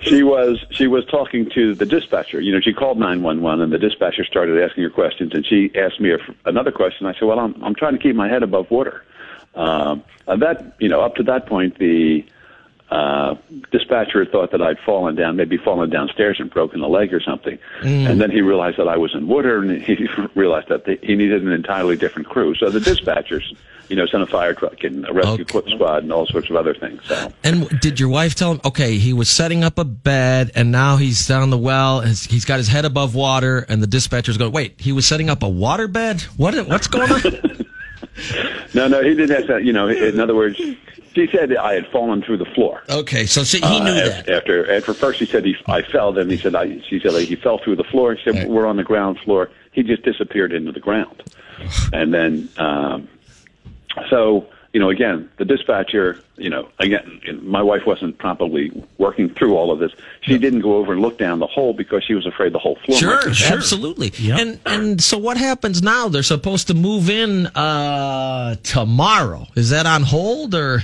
she 0.00 0.22
was 0.22 0.64
she 0.70 0.86
was 0.86 1.04
talking 1.06 1.48
to 1.54 1.74
the 1.74 1.86
dispatcher. 1.86 2.40
You 2.40 2.52
know, 2.52 2.60
she 2.60 2.72
called 2.72 2.98
nine 2.98 3.22
one 3.22 3.40
one, 3.42 3.60
and 3.60 3.72
the 3.72 3.78
dispatcher 3.78 4.24
started 4.24 4.62
asking 4.62 4.84
her 4.84 4.90
questions. 4.90 5.32
And 5.34 5.46
she 5.46 5.70
asked 5.76 6.00
me 6.00 6.12
a, 6.12 6.18
another 6.44 6.72
question. 6.72 7.06
I 7.06 7.12
said, 7.14 7.22
"Well, 7.22 7.38
I'm 7.38 7.62
I'm 7.64 7.74
trying 7.74 7.92
to 7.94 7.98
keep 7.98 8.14
my 8.16 8.28
head 8.28 8.42
above 8.42 8.70
water." 8.70 9.04
Um, 9.54 10.02
and 10.26 10.40
that 10.42 10.76
you 10.78 10.88
know, 10.88 11.00
up 11.00 11.14
to 11.16 11.22
that 11.24 11.46
point, 11.46 11.78
the 11.78 12.24
uh, 12.92 13.34
dispatcher 13.70 14.22
had 14.22 14.30
thought 14.30 14.50
that 14.50 14.60
I'd 14.60 14.78
fallen 14.80 15.14
down, 15.14 15.36
maybe 15.36 15.56
fallen 15.56 15.88
downstairs 15.88 16.36
and 16.38 16.50
broken 16.50 16.82
a 16.82 16.88
leg 16.88 17.14
or 17.14 17.22
something. 17.22 17.58
Mm. 17.80 18.10
And 18.10 18.20
then 18.20 18.30
he 18.30 18.42
realized 18.42 18.76
that 18.76 18.86
I 18.86 18.98
was 18.98 19.14
in 19.14 19.28
water, 19.28 19.62
and 19.62 19.80
he 19.80 20.06
realized 20.34 20.68
that 20.68 20.84
they, 20.84 20.98
he 21.02 21.14
needed 21.14 21.42
an 21.42 21.52
entirely 21.52 21.96
different 21.96 22.28
crew. 22.28 22.54
So 22.54 22.68
the 22.68 22.80
dispatchers, 22.80 23.44
you 23.88 23.96
know, 23.96 24.04
sent 24.04 24.22
a 24.22 24.26
fire 24.26 24.52
truck 24.52 24.84
and 24.84 25.08
a 25.08 25.12
rescue 25.14 25.46
squad 25.46 26.02
and 26.02 26.12
all 26.12 26.26
sorts 26.26 26.50
of 26.50 26.56
other 26.56 26.74
things. 26.74 27.00
So. 27.06 27.32
And 27.42 27.66
did 27.80 27.98
your 27.98 28.10
wife 28.10 28.34
tell 28.34 28.52
him? 28.52 28.60
Okay, 28.62 28.98
he 28.98 29.14
was 29.14 29.30
setting 29.30 29.64
up 29.64 29.78
a 29.78 29.84
bed, 29.84 30.50
and 30.54 30.70
now 30.70 30.98
he's 30.98 31.26
down 31.26 31.48
the 31.48 31.56
well. 31.56 32.00
And 32.00 32.10
he's 32.10 32.44
got 32.44 32.58
his 32.58 32.68
head 32.68 32.84
above 32.84 33.14
water, 33.14 33.64
and 33.70 33.82
the 33.82 33.86
dispatcher's 33.86 34.36
going, 34.36 34.52
"Wait, 34.52 34.78
he 34.78 34.92
was 34.92 35.06
setting 35.06 35.30
up 35.30 35.42
a 35.42 35.48
water 35.48 35.88
bed? 35.88 36.20
What? 36.36 36.54
What's 36.68 36.88
going 36.88 37.10
on?" 37.10 37.22
No, 38.74 38.88
no, 38.88 39.02
he 39.02 39.14
didn't 39.14 39.36
have 39.36 39.46
that. 39.48 39.64
You 39.64 39.72
know, 39.72 39.88
in 40.08 40.18
other 40.20 40.34
words, 40.34 40.56
she 41.14 41.28
said 41.30 41.54
I 41.56 41.74
had 41.74 41.86
fallen 41.88 42.22
through 42.22 42.38
the 42.38 42.46
floor. 42.46 42.82
Okay, 42.88 43.26
so 43.26 43.44
she, 43.44 43.58
he 43.60 43.80
knew 43.80 43.90
Uh, 43.90 44.08
that. 44.08 44.28
After, 44.28 44.72
after 44.72 44.94
first 44.94 45.18
he 45.18 45.26
said 45.26 45.44
he, 45.44 45.54
I 45.66 45.82
fell. 45.82 46.12
Then 46.12 46.30
he 46.30 46.36
said, 46.38 46.54
I, 46.54 46.80
she 46.88 46.98
said 47.00 47.12
like, 47.12 47.28
he 47.28 47.36
fell 47.36 47.58
through 47.58 47.76
the 47.76 47.84
floor. 47.84 48.16
She 48.16 48.30
said 48.32 48.48
we're 48.48 48.66
on 48.66 48.76
the 48.76 48.84
ground 48.84 49.18
floor. 49.20 49.50
He 49.72 49.82
just 49.82 50.02
disappeared 50.02 50.52
into 50.52 50.72
the 50.72 50.80
ground. 50.80 51.22
And 51.92 52.12
then, 52.12 52.48
um, 52.56 53.08
so 54.10 54.46
you 54.72 54.80
know, 54.80 54.88
again, 54.88 55.28
the 55.36 55.44
dispatcher, 55.44 56.18
you 56.36 56.48
know, 56.48 56.68
again, 56.78 57.20
my 57.42 57.62
wife 57.62 57.82
wasn't 57.86 58.16
properly 58.18 58.70
working 58.96 59.28
through 59.28 59.54
all 59.56 59.70
of 59.70 59.78
this. 59.78 59.92
She 60.22 60.38
didn't 60.38 60.60
go 60.60 60.76
over 60.76 60.92
and 60.94 61.02
look 61.02 61.18
down 61.18 61.40
the 61.40 61.46
hole 61.46 61.74
because 61.74 62.02
she 62.04 62.14
was 62.14 62.26
afraid 62.26 62.54
the 62.54 62.58
whole 62.58 62.76
floor. 62.76 62.98
might 63.14 63.22
Sure, 63.22 63.30
be- 63.30 63.54
absolutely. 63.54 64.12
And 64.30 64.58
and 64.64 65.02
so 65.02 65.18
what 65.18 65.36
happens 65.36 65.82
now? 65.82 66.08
They're 66.08 66.22
supposed 66.22 66.68
to 66.68 66.74
move 66.74 67.10
in 67.10 67.48
uh 67.48 68.56
tomorrow. 68.62 69.46
Is 69.56 69.70
that 69.70 69.84
on 69.84 70.02
hold 70.04 70.54
or? 70.54 70.82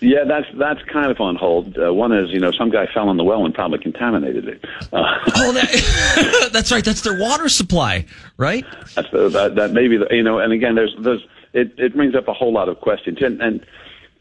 Yeah, 0.00 0.24
that's 0.24 0.46
that's 0.58 0.82
kind 0.82 1.10
of 1.10 1.18
on 1.22 1.36
hold. 1.36 1.78
Uh, 1.78 1.92
one 1.94 2.12
is, 2.12 2.30
you 2.30 2.38
know, 2.38 2.50
some 2.52 2.68
guy 2.68 2.86
fell 2.92 3.10
in 3.10 3.16
the 3.16 3.24
well 3.24 3.46
and 3.46 3.54
probably 3.54 3.78
contaminated 3.78 4.46
it. 4.46 4.64
Uh, 4.92 5.02
Oh, 5.34 5.52
that, 5.52 6.50
that's 6.52 6.70
right. 6.70 6.84
That's 6.84 7.00
their 7.00 7.18
water 7.18 7.48
supply, 7.48 8.04
right? 8.36 8.66
That's 8.94 9.10
the, 9.10 9.30
that 9.30 9.54
that 9.54 9.72
maybe 9.72 9.96
the, 9.96 10.06
you 10.10 10.22
know, 10.22 10.38
and 10.38 10.52
again, 10.52 10.74
there's 10.74 10.94
there's 11.00 11.26
it 11.56 11.72
it 11.78 11.94
brings 11.94 12.14
up 12.14 12.28
a 12.28 12.32
whole 12.32 12.52
lot 12.52 12.68
of 12.68 12.80
questions, 12.80 13.18
and 13.20 13.40
and 13.40 13.64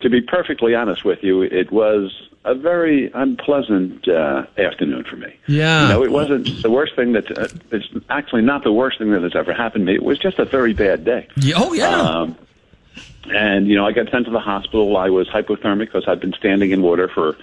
to 0.01 0.09
be 0.09 0.21
perfectly 0.21 0.75
honest 0.75 1.05
with 1.05 1.23
you, 1.23 1.41
it 1.41 1.71
was 1.71 2.29
a 2.43 2.53
very 2.53 3.11
unpleasant 3.13 4.07
uh, 4.07 4.45
afternoon 4.57 5.03
for 5.03 5.15
me. 5.15 5.35
Yeah. 5.47 5.83
You 5.83 5.89
know, 5.89 6.03
it 6.03 6.11
wasn't 6.11 6.61
the 6.61 6.69
worst 6.69 6.95
thing 6.95 7.13
that 7.13 7.35
uh, 7.35 7.47
it's 7.71 7.87
actually 8.09 8.43
not 8.43 8.63
the 8.63 8.71
worst 8.71 8.99
thing 8.99 9.11
that 9.11 9.23
has 9.23 9.35
ever 9.35 9.51
happened 9.51 9.87
to 9.87 9.91
me. 9.91 9.95
It 9.95 10.03
was 10.03 10.19
just 10.19 10.37
a 10.37 10.45
very 10.45 10.73
bad 10.73 11.05
day. 11.05 11.27
Yeah, 11.37 11.55
oh 11.57 11.73
yeah. 11.73 11.89
Um, 11.89 12.37
and 13.29 13.67
you 13.67 13.75
know, 13.75 13.85
I 13.85 13.91
got 13.91 14.09
sent 14.11 14.25
to 14.25 14.31
the 14.31 14.39
hospital. 14.39 14.95
I 14.95 15.09
was 15.09 15.27
hypothermic 15.27 15.87
because 15.87 16.03
I'd 16.07 16.19
been 16.19 16.33
standing 16.33 16.71
in 16.71 16.81
water 16.81 17.07
for 17.07 17.35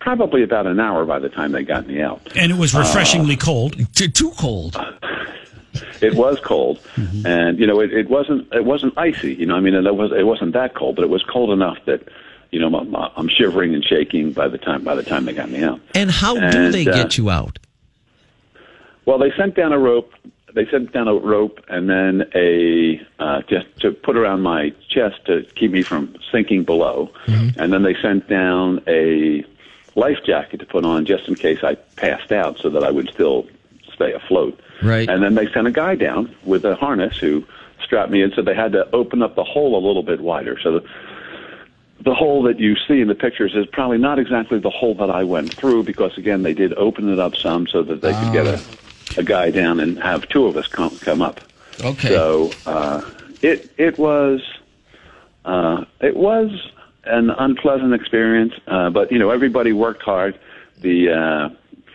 probably 0.00 0.42
about 0.42 0.66
an 0.66 0.80
hour 0.80 1.06
by 1.06 1.18
the 1.18 1.28
time 1.28 1.52
they 1.52 1.62
got 1.62 1.86
me 1.86 2.02
out. 2.02 2.20
And 2.36 2.52
it 2.52 2.58
was 2.58 2.74
refreshingly 2.74 3.36
cold. 3.36 3.76
Too, 3.94 4.08
too 4.08 4.32
cold. 4.32 4.76
It 6.00 6.14
was 6.14 6.38
cold, 6.40 6.80
and 7.24 7.58
you 7.58 7.66
know, 7.66 7.80
it, 7.80 7.92
it 7.92 8.10
wasn't 8.10 8.52
it 8.52 8.64
wasn't 8.64 8.94
icy. 8.96 9.34
You 9.34 9.46
know, 9.46 9.56
I 9.56 9.60
mean, 9.60 9.74
it 9.74 9.94
was 9.94 10.12
it 10.12 10.26
wasn't 10.26 10.52
that 10.52 10.74
cold, 10.74 10.96
but 10.96 11.02
it 11.02 11.10
was 11.10 11.22
cold 11.22 11.50
enough 11.50 11.78
that 11.86 12.02
you 12.50 12.60
know 12.60 12.76
I'm, 12.76 12.94
I'm 12.94 13.28
shivering 13.28 13.74
and 13.74 13.84
shaking 13.84 14.32
by 14.32 14.48
the 14.48 14.58
time 14.58 14.84
by 14.84 14.94
the 14.94 15.02
time 15.02 15.24
they 15.24 15.32
got 15.32 15.48
me 15.50 15.62
out. 15.62 15.80
And 15.94 16.10
how 16.10 16.34
do 16.38 16.70
they 16.72 16.86
uh, 16.86 16.94
get 16.94 17.16
you 17.16 17.30
out? 17.30 17.58
Well, 19.04 19.18
they 19.18 19.32
sent 19.36 19.54
down 19.54 19.72
a 19.72 19.78
rope. 19.78 20.12
They 20.54 20.66
sent 20.66 20.92
down 20.92 21.08
a 21.08 21.14
rope 21.14 21.60
and 21.68 21.88
then 21.88 22.28
a 22.34 23.00
uh, 23.18 23.40
just 23.48 23.66
to 23.80 23.92
put 23.92 24.16
around 24.18 24.42
my 24.42 24.74
chest 24.90 25.24
to 25.26 25.44
keep 25.54 25.70
me 25.70 25.82
from 25.82 26.14
sinking 26.30 26.64
below, 26.64 27.10
and 27.56 27.72
then 27.72 27.82
they 27.82 27.94
sent 28.02 28.28
down 28.28 28.82
a 28.86 29.44
life 29.94 30.18
jacket 30.26 30.58
to 30.60 30.66
put 30.66 30.84
on 30.84 31.06
just 31.06 31.28
in 31.28 31.34
case 31.34 31.60
I 31.62 31.74
passed 31.96 32.32
out, 32.32 32.58
so 32.58 32.68
that 32.70 32.84
I 32.84 32.90
would 32.90 33.08
still 33.10 33.46
stay 34.02 34.12
afloat. 34.12 34.58
Right. 34.82 35.08
And 35.08 35.22
then 35.22 35.34
they 35.34 35.50
sent 35.52 35.66
a 35.66 35.70
guy 35.70 35.94
down 35.94 36.34
with 36.44 36.64
a 36.64 36.74
harness 36.74 37.16
who 37.18 37.44
strapped 37.82 38.10
me 38.10 38.22
in, 38.22 38.32
so 38.34 38.42
they 38.42 38.54
had 38.54 38.72
to 38.72 38.88
open 38.94 39.22
up 39.22 39.34
the 39.34 39.44
hole 39.44 39.76
a 39.76 39.82
little 39.84 40.02
bit 40.02 40.20
wider. 40.20 40.58
So 40.60 40.80
the, 40.80 40.88
the 42.00 42.14
hole 42.14 42.42
that 42.44 42.58
you 42.58 42.76
see 42.88 43.00
in 43.00 43.08
the 43.08 43.14
pictures 43.14 43.54
is 43.54 43.66
probably 43.66 43.98
not 43.98 44.18
exactly 44.18 44.58
the 44.58 44.70
hole 44.70 44.94
that 44.94 45.10
I 45.10 45.24
went 45.24 45.54
through 45.54 45.84
because 45.84 46.16
again 46.18 46.42
they 46.42 46.54
did 46.54 46.74
open 46.74 47.08
it 47.08 47.20
up 47.20 47.36
some 47.36 47.66
so 47.68 47.82
that 47.84 48.00
they 48.00 48.12
could 48.12 48.32
get 48.32 48.46
a, 48.46 48.60
a 49.18 49.22
guy 49.22 49.50
down 49.50 49.78
and 49.78 50.02
have 50.02 50.28
two 50.28 50.46
of 50.46 50.56
us 50.56 50.66
come 50.66 50.96
come 50.98 51.22
up. 51.22 51.40
Okay. 51.80 52.08
So 52.08 52.50
uh, 52.66 53.08
it 53.40 53.70
it 53.78 53.98
was 53.98 54.40
uh, 55.44 55.84
it 56.00 56.16
was 56.16 56.50
an 57.04 57.30
unpleasant 57.30 57.94
experience, 57.94 58.54
uh, 58.66 58.90
but 58.90 59.12
you 59.12 59.18
know 59.18 59.30
everybody 59.30 59.72
worked 59.72 60.02
hard. 60.02 60.38
The 60.80 61.10
uh, 61.10 61.48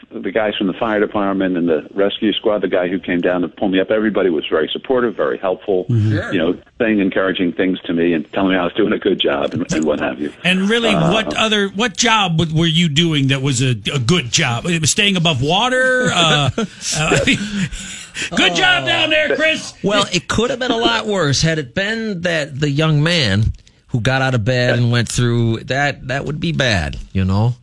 the 0.09 0.31
guys 0.31 0.55
from 0.57 0.67
the 0.67 0.73
fire 0.73 0.99
department 1.01 1.57
and 1.57 1.67
the 1.67 1.85
rescue 1.93 2.31
squad, 2.33 2.61
the 2.61 2.67
guy 2.69 2.87
who 2.87 2.97
came 2.99 3.19
down 3.19 3.41
to 3.41 3.47
pull 3.49 3.67
me 3.67 3.79
up, 3.81 3.91
everybody 3.91 4.29
was 4.29 4.45
very 4.49 4.69
supportive, 4.71 5.15
very 5.15 5.37
helpful. 5.37 5.85
Mhm. 5.89 6.31
You 6.33 6.39
know, 6.39 6.57
saying 6.79 6.99
encouraging 6.99 7.51
things 7.51 7.77
to 7.81 7.93
me 7.93 8.13
and 8.13 8.31
telling 8.31 8.51
me 8.51 8.57
I 8.57 8.63
was 8.63 8.73
doing 8.73 8.93
a 8.93 8.97
good 8.99 9.19
job 9.19 9.53
and, 9.53 9.71
and 9.73 9.83
what 9.83 9.99
have 9.99 10.19
you. 10.19 10.31
And 10.45 10.69
really, 10.69 10.89
Uh, 10.95 11.11
what 11.11 11.33
other 11.35 11.67
what 11.69 11.97
job 11.97 12.39
were 12.53 12.65
you 12.65 12.87
doing 12.87 13.27
that 13.27 13.41
was 13.41 13.61
a, 13.61 13.71
a 13.93 13.99
good 13.99 14.31
job? 14.31 14.65
It 14.65 14.79
was 14.79 14.91
staying 14.91 15.17
above 15.17 15.41
water. 15.41 16.09
Uh, 16.13 16.49
uh, 16.97 17.19
good 18.35 18.55
job 18.55 18.85
down 18.85 19.09
there, 19.09 19.35
Chris. 19.35 19.73
Well, 19.83 20.05
it 20.13 20.27
could 20.27 20.49
have 20.51 20.59
been 20.59 20.71
a 20.71 20.77
lot 20.77 21.05
worse 21.05 21.41
had 21.41 21.59
it 21.59 21.75
been 21.75 22.21
that 22.21 22.59
the 22.59 22.69
young 22.69 23.03
man 23.03 23.53
who 23.89 23.99
got 24.01 24.21
out 24.21 24.33
of 24.35 24.43
bed 24.45 24.77
and 24.79 24.91
went 24.91 25.09
through 25.09 25.63
that. 25.65 26.07
That 26.07 26.25
would 26.25 26.39
be 26.39 26.51
bad, 26.51 26.97
you 27.13 27.25
know. 27.25 27.55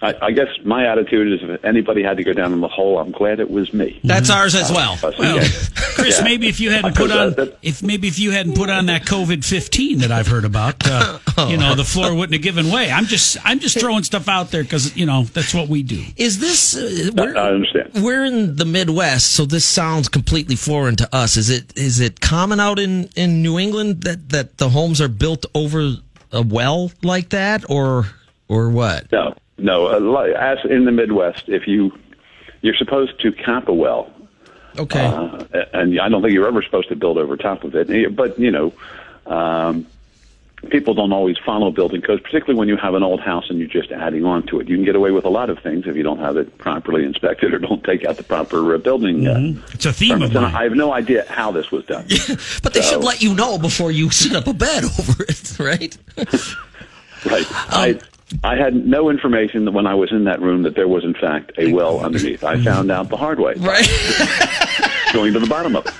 Right. 0.00 0.16
I, 0.22 0.26
I 0.26 0.30
guess 0.32 0.48
my 0.64 0.86
attitude 0.86 1.32
is 1.32 1.48
if 1.48 1.64
anybody 1.64 2.02
had 2.02 2.16
to 2.18 2.24
go 2.24 2.32
down 2.32 2.52
in 2.52 2.60
the 2.60 2.68
hole, 2.68 2.98
I'm 2.98 3.10
glad 3.10 3.40
it 3.40 3.50
was 3.50 3.72
me. 3.72 4.00
That's 4.04 4.30
ours 4.30 4.54
as 4.54 4.70
Uh, 4.70 4.74
well. 4.74 4.98
uh, 5.02 5.12
Well, 5.18 5.36
yeah. 5.36 5.48
Chris, 5.94 6.18
Yeah. 6.18 6.24
maybe 6.24 6.48
if 6.48 6.60
you 6.60 6.70
hadn't 6.70 6.94
put 6.96 7.10
on 7.10 7.32
that- 7.34 7.58
if 7.62 7.82
maybe 7.82 8.06
if 8.08 8.18
you 8.18 8.30
hadn't 8.30 8.54
put 8.54 8.70
on 8.70 8.86
that 8.86 9.04
COVID 9.04 9.44
fifteen 9.44 9.98
that 9.98 10.12
I've 10.12 10.28
heard 10.28 10.44
about, 10.44 10.76
uh, 10.88 11.18
you 11.48 11.56
know, 11.56 11.74
the 11.74 11.84
floor 11.84 12.14
wouldn't 12.14 12.34
have 12.34 12.42
given 12.42 12.70
way. 12.70 12.90
I'm 12.90 13.06
just 13.06 13.36
I'm 13.44 13.58
just 13.58 13.78
throwing 13.80 14.04
stuff 14.04 14.28
out 14.28 14.50
there 14.50 14.62
because 14.62 14.96
you 14.96 15.06
know 15.06 15.24
that's 15.24 15.52
what 15.54 15.68
we 15.68 15.82
do. 15.82 16.02
Is 16.16 16.38
this? 16.38 16.76
Uh, 16.76 17.10
we're, 17.16 17.36
I 17.36 17.48
understand. 17.50 17.90
we're 18.00 18.24
in 18.24 18.56
the 18.56 18.64
Midwest, 18.64 19.32
so 19.32 19.44
this 19.46 19.64
sounds 19.64 20.08
completely 20.08 20.54
foreign 20.56 20.96
to 20.96 21.08
us. 21.14 21.36
Is 21.36 21.50
it? 21.50 21.72
Is 21.76 21.98
it 22.00 22.20
common 22.20 22.60
out 22.60 22.78
in 22.78 23.08
in 23.16 23.42
New 23.42 23.58
England 23.58 24.02
that 24.02 24.28
that 24.30 24.58
the 24.58 24.68
homes 24.70 25.00
are 25.00 25.08
built 25.08 25.44
over 25.54 25.96
a 26.32 26.42
well 26.42 26.92
like 27.02 27.30
that, 27.30 27.64
or 27.68 28.06
or 28.48 28.68
what? 28.70 29.10
No, 29.10 29.34
no. 29.58 29.86
Uh, 29.86 30.22
as 30.24 30.58
in 30.64 30.84
the 30.84 30.92
Midwest, 30.92 31.48
if 31.48 31.66
you 31.66 31.92
you're 32.62 32.74
supposed 32.74 33.20
to 33.20 33.32
cap 33.32 33.68
a 33.68 33.72
well, 33.74 34.10
Okay. 34.78 35.04
uh, 35.04 35.44
and 35.72 36.00
I 36.00 36.08
don't 36.08 36.22
think 36.22 36.32
you're 36.34 36.48
ever 36.48 36.62
supposed 36.62 36.88
to 36.88 36.96
build 36.96 37.18
over 37.18 37.36
top 37.36 37.64
of 37.64 37.74
it. 37.74 38.16
But 38.16 38.38
you 38.38 38.50
know, 38.50 38.72
um, 39.26 39.86
people 40.70 40.92
don't 40.94 41.12
always 41.12 41.36
follow 41.38 41.70
building 41.70 42.02
codes, 42.02 42.20
particularly 42.22 42.58
when 42.58 42.68
you 42.68 42.76
have 42.76 42.94
an 42.94 43.02
old 43.04 43.20
house 43.20 43.48
and 43.48 43.58
you're 43.60 43.68
just 43.68 43.92
adding 43.92 44.24
on 44.24 44.44
to 44.48 44.58
it. 44.58 44.68
You 44.68 44.74
can 44.76 44.84
get 44.84 44.96
away 44.96 45.12
with 45.12 45.24
a 45.24 45.28
lot 45.28 45.50
of 45.50 45.60
things 45.60 45.86
if 45.86 45.94
you 45.94 46.02
don't 46.02 46.18
have 46.18 46.36
it 46.36 46.58
properly 46.58 47.04
inspected 47.04 47.54
or 47.54 47.58
don't 47.60 47.82
take 47.84 48.04
out 48.04 48.16
the 48.16 48.24
proper 48.24 48.74
uh, 48.74 48.78
building. 48.78 49.26
Uh, 49.26 49.54
It's 49.72 49.86
a 49.86 49.92
theme 49.92 50.14
of 50.22 50.32
permits. 50.32 50.34
Mine. 50.34 50.54
I 50.56 50.62
have 50.64 50.74
no 50.74 50.92
idea 50.92 51.24
how 51.28 51.52
this 51.52 51.70
was 51.70 51.84
done. 51.84 52.06
But 52.62 52.74
they 52.74 52.82
So- 52.82 52.94
should 52.94 53.04
let 53.04 53.22
you 53.22 53.34
know 53.34 53.56
before 53.58 53.92
you 53.92 54.10
set 54.10 54.34
up 54.34 54.46
a 54.48 54.52
bed 54.52 54.84
over 54.98 55.22
it, 55.28 55.58
right? 55.60 55.96
Right. 57.24 57.46
I 57.50 57.98
I 58.44 58.56
had 58.56 58.74
no 58.74 59.08
information 59.08 59.64
that 59.64 59.72
when 59.72 59.86
I 59.86 59.94
was 59.94 60.12
in 60.12 60.24
that 60.24 60.40
room 60.40 60.62
that 60.62 60.74
there 60.74 60.88
was 60.88 61.04
in 61.04 61.14
fact 61.14 61.52
a 61.58 61.72
well 61.72 62.00
underneath. 62.00 62.44
I 62.44 62.62
found 62.62 62.90
out 62.90 63.08
the 63.08 63.16
hard 63.16 63.40
way. 63.40 63.54
Right. 63.54 63.86
Going 65.12 65.32
to 65.32 65.40
the 65.40 65.46
bottom 65.46 65.76
of 65.76 65.86
it. 65.86 65.94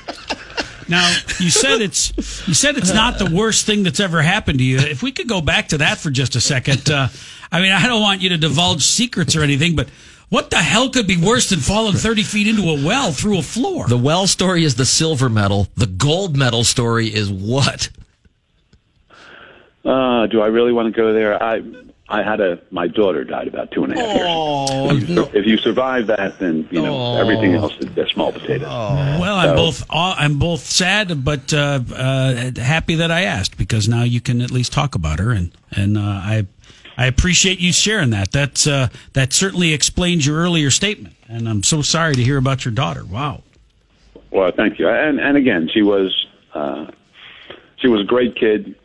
Now 0.89 1.07
you 1.39 1.51
said 1.51 1.81
it's 1.81 2.13
you 2.49 2.55
said 2.55 2.77
it's 2.77 2.93
not 2.93 3.19
the 3.19 3.31
worst 3.31 3.67
thing 3.67 3.83
that's 3.83 4.01
ever 4.01 4.23
happened 4.23 4.59
to 4.59 4.65
you. 4.65 4.79
If 4.79 5.03
we 5.03 5.13
could 5.13 5.29
go 5.29 5.41
back 5.41 5.69
to 5.69 5.79
that 5.79 5.99
for 5.99 6.11
just 6.11 6.35
a 6.35 6.41
second, 6.41 6.91
uh, 6.91 7.09
I 7.53 7.61
mean, 7.61 7.73
I 7.73 7.87
don't 7.87 8.01
want 8.01 8.23
you 8.23 8.31
to 8.31 8.39
divulge 8.39 8.83
secrets 8.83 9.37
or 9.37 9.43
anything, 9.43 9.77
but 9.77 9.89
what 10.31 10.51
the 10.51 10.57
hell 10.57 10.89
could 10.91 11.07
be 11.07 11.17
worse 11.17 11.51
than 11.51 11.61
falling 11.61 11.95
thirty 11.95 12.23
feet 12.23 12.47
into 12.47 12.69
a 12.71 12.87
well 12.87 13.13
through 13.13 13.39
a 13.39 13.43
floor? 13.43 13.87
The 13.87 13.99
well 13.99 14.27
story 14.27 14.65
is 14.65 14.77
the 14.77 14.87
silver 14.87 15.29
medal. 15.29 15.69
The 15.77 15.87
gold 15.87 16.37
medal 16.37 16.65
story 16.65 17.09
is 17.09 17.31
what? 17.31 17.91
Uh, 19.85 20.27
do 20.27 20.41
I 20.43 20.49
really 20.49 20.73
want 20.73 20.95
to 20.95 20.99
go 20.99 21.13
there? 21.13 21.43
I 21.43 21.63
I 22.11 22.23
had 22.23 22.41
a 22.41 22.59
my 22.71 22.89
daughter 22.89 23.23
died 23.23 23.49
about 23.49 23.71
two 23.71 23.85
and 23.85 23.93
a 23.93 23.97
half 23.97 24.17
Oh, 24.21 24.91
years. 24.93 25.03
If 25.03 25.09
you, 25.09 25.15
sur- 25.15 25.31
if 25.35 25.47
you 25.47 25.57
survive 25.59 26.07
that, 26.07 26.39
then 26.39 26.67
you 26.71 26.81
know 26.81 26.97
Oh. 26.97 27.17
everything 27.21 27.55
else 27.55 27.75
is 27.81 27.87
just 27.95 28.13
small 28.15 28.33
potatoes. 28.33 28.63
Well, 28.69 29.37
I'm 29.37 29.55
both 29.55 29.85
I'm 29.91 30.39
both 30.39 30.61
sad, 30.61 31.25
but 31.25 31.53
uh, 31.53 31.81
uh, 31.95 32.51
happy 32.59 32.95
that 32.97 33.11
I 33.11 33.23
asked 33.25 33.59
because 33.59 33.89
now 33.89 34.05
you 34.05 34.21
can 34.23 34.41
at 34.41 34.51
least 34.51 34.73
talk 34.73 34.95
about 34.95 35.19
her, 35.19 35.33
and 35.33 35.51
and 35.71 35.99
uh, 35.99 36.01
I 36.01 36.47
I 36.97 37.07
appreciate 37.07 37.61
you 37.61 37.73
sharing 37.75 38.11
that. 38.11 38.33
That's 38.33 38.67
uh, 38.67 38.89
that 39.13 39.35
certainly 39.35 39.75
explains 39.75 40.27
your 40.27 40.39
earlier 40.39 40.71
statement, 40.71 41.15
and 41.29 41.47
I'm 41.47 41.63
so 41.63 41.83
sorry 41.83 42.15
to 42.15 42.23
hear 42.25 42.39
about 42.39 42.65
your 42.65 42.73
daughter. 42.73 43.05
Wow. 43.05 43.43
Well, 44.31 44.51
thank 44.57 44.79
you. 44.79 44.89
And 44.89 45.21
and 45.21 45.37
again, 45.37 45.69
she 45.73 45.83
was 45.83 46.27
uh, 46.55 46.87
she 47.77 47.89
was 47.89 48.01
a 48.01 48.05
great 48.05 48.35
kid. 48.35 48.77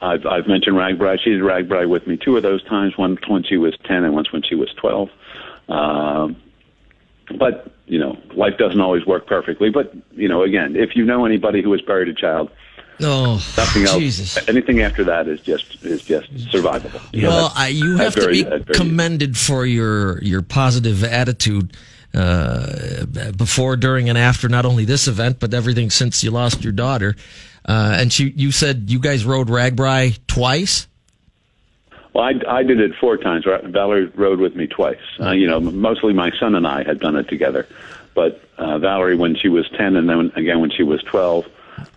I've 0.00 0.26
I've 0.26 0.46
mentioned 0.46 0.76
RAGBRAI. 0.76 1.18
She 1.22 1.30
did 1.30 1.40
RAGBRAI 1.42 1.88
with 1.88 2.06
me 2.06 2.16
two 2.16 2.36
of 2.36 2.42
those 2.42 2.62
times. 2.64 2.96
One 2.98 3.18
when 3.28 3.42
she 3.44 3.56
was 3.56 3.74
ten, 3.84 4.04
and 4.04 4.14
once 4.14 4.32
when 4.32 4.42
she 4.42 4.54
was 4.54 4.68
twelve. 4.74 5.08
Um, 5.68 6.36
but 7.38 7.72
you 7.86 7.98
know, 7.98 8.18
life 8.34 8.56
doesn't 8.58 8.80
always 8.80 9.06
work 9.06 9.26
perfectly. 9.26 9.70
But 9.70 9.92
you 10.12 10.28
know, 10.28 10.42
again, 10.42 10.76
if 10.76 10.96
you 10.96 11.04
know 11.04 11.24
anybody 11.24 11.62
who 11.62 11.72
has 11.72 11.80
buried 11.80 12.08
a 12.08 12.14
child, 12.14 12.50
Oh, 13.02 13.34
nothing 13.56 13.84
else. 13.84 13.96
Jesus. 13.98 14.48
Anything 14.48 14.82
after 14.82 15.04
that 15.04 15.26
is 15.28 15.40
just 15.40 15.82
is 15.84 16.02
just 16.02 16.32
survivable. 16.52 17.00
You 17.12 17.22
know, 17.22 17.28
well, 17.30 17.48
that's- 17.48 17.56
I, 17.64 17.68
you 17.68 17.96
have 17.96 18.14
to 18.14 18.28
be 18.28 18.44
commended 18.74 19.36
for 19.38 19.64
your 19.64 20.22
your 20.22 20.42
positive 20.42 21.02
attitude 21.04 21.74
uh, 22.12 23.06
before, 23.36 23.76
during, 23.76 24.08
and 24.08 24.18
after 24.18 24.48
not 24.48 24.66
only 24.66 24.84
this 24.84 25.06
event 25.08 25.38
but 25.40 25.54
everything 25.54 25.88
since 25.90 26.22
you 26.24 26.30
lost 26.30 26.62
your 26.64 26.72
daughter. 26.72 27.14
Uh, 27.64 27.96
and 27.98 28.12
she, 28.12 28.30
you 28.30 28.52
said 28.52 28.90
you 28.90 28.98
guys 28.98 29.24
rode 29.24 29.48
RAGBRAI 29.48 30.18
twice. 30.26 30.86
Well, 32.12 32.24
I, 32.24 32.32
I 32.48 32.62
did 32.62 32.80
it 32.80 32.92
four 33.00 33.16
times. 33.16 33.44
Valerie 33.44 34.06
rode 34.06 34.40
with 34.40 34.56
me 34.56 34.66
twice. 34.66 34.98
Uh, 35.20 35.30
you 35.30 35.46
know, 35.46 35.60
mostly 35.60 36.12
my 36.12 36.32
son 36.38 36.54
and 36.54 36.66
I 36.66 36.82
had 36.82 36.98
done 36.98 37.16
it 37.16 37.28
together. 37.28 37.68
But 38.14 38.42
uh, 38.58 38.78
Valerie, 38.78 39.16
when 39.16 39.36
she 39.36 39.48
was 39.48 39.68
10, 39.70 39.96
and 39.96 40.08
then 40.08 40.32
again 40.34 40.60
when 40.60 40.70
she 40.70 40.82
was 40.82 41.02
12, 41.04 41.46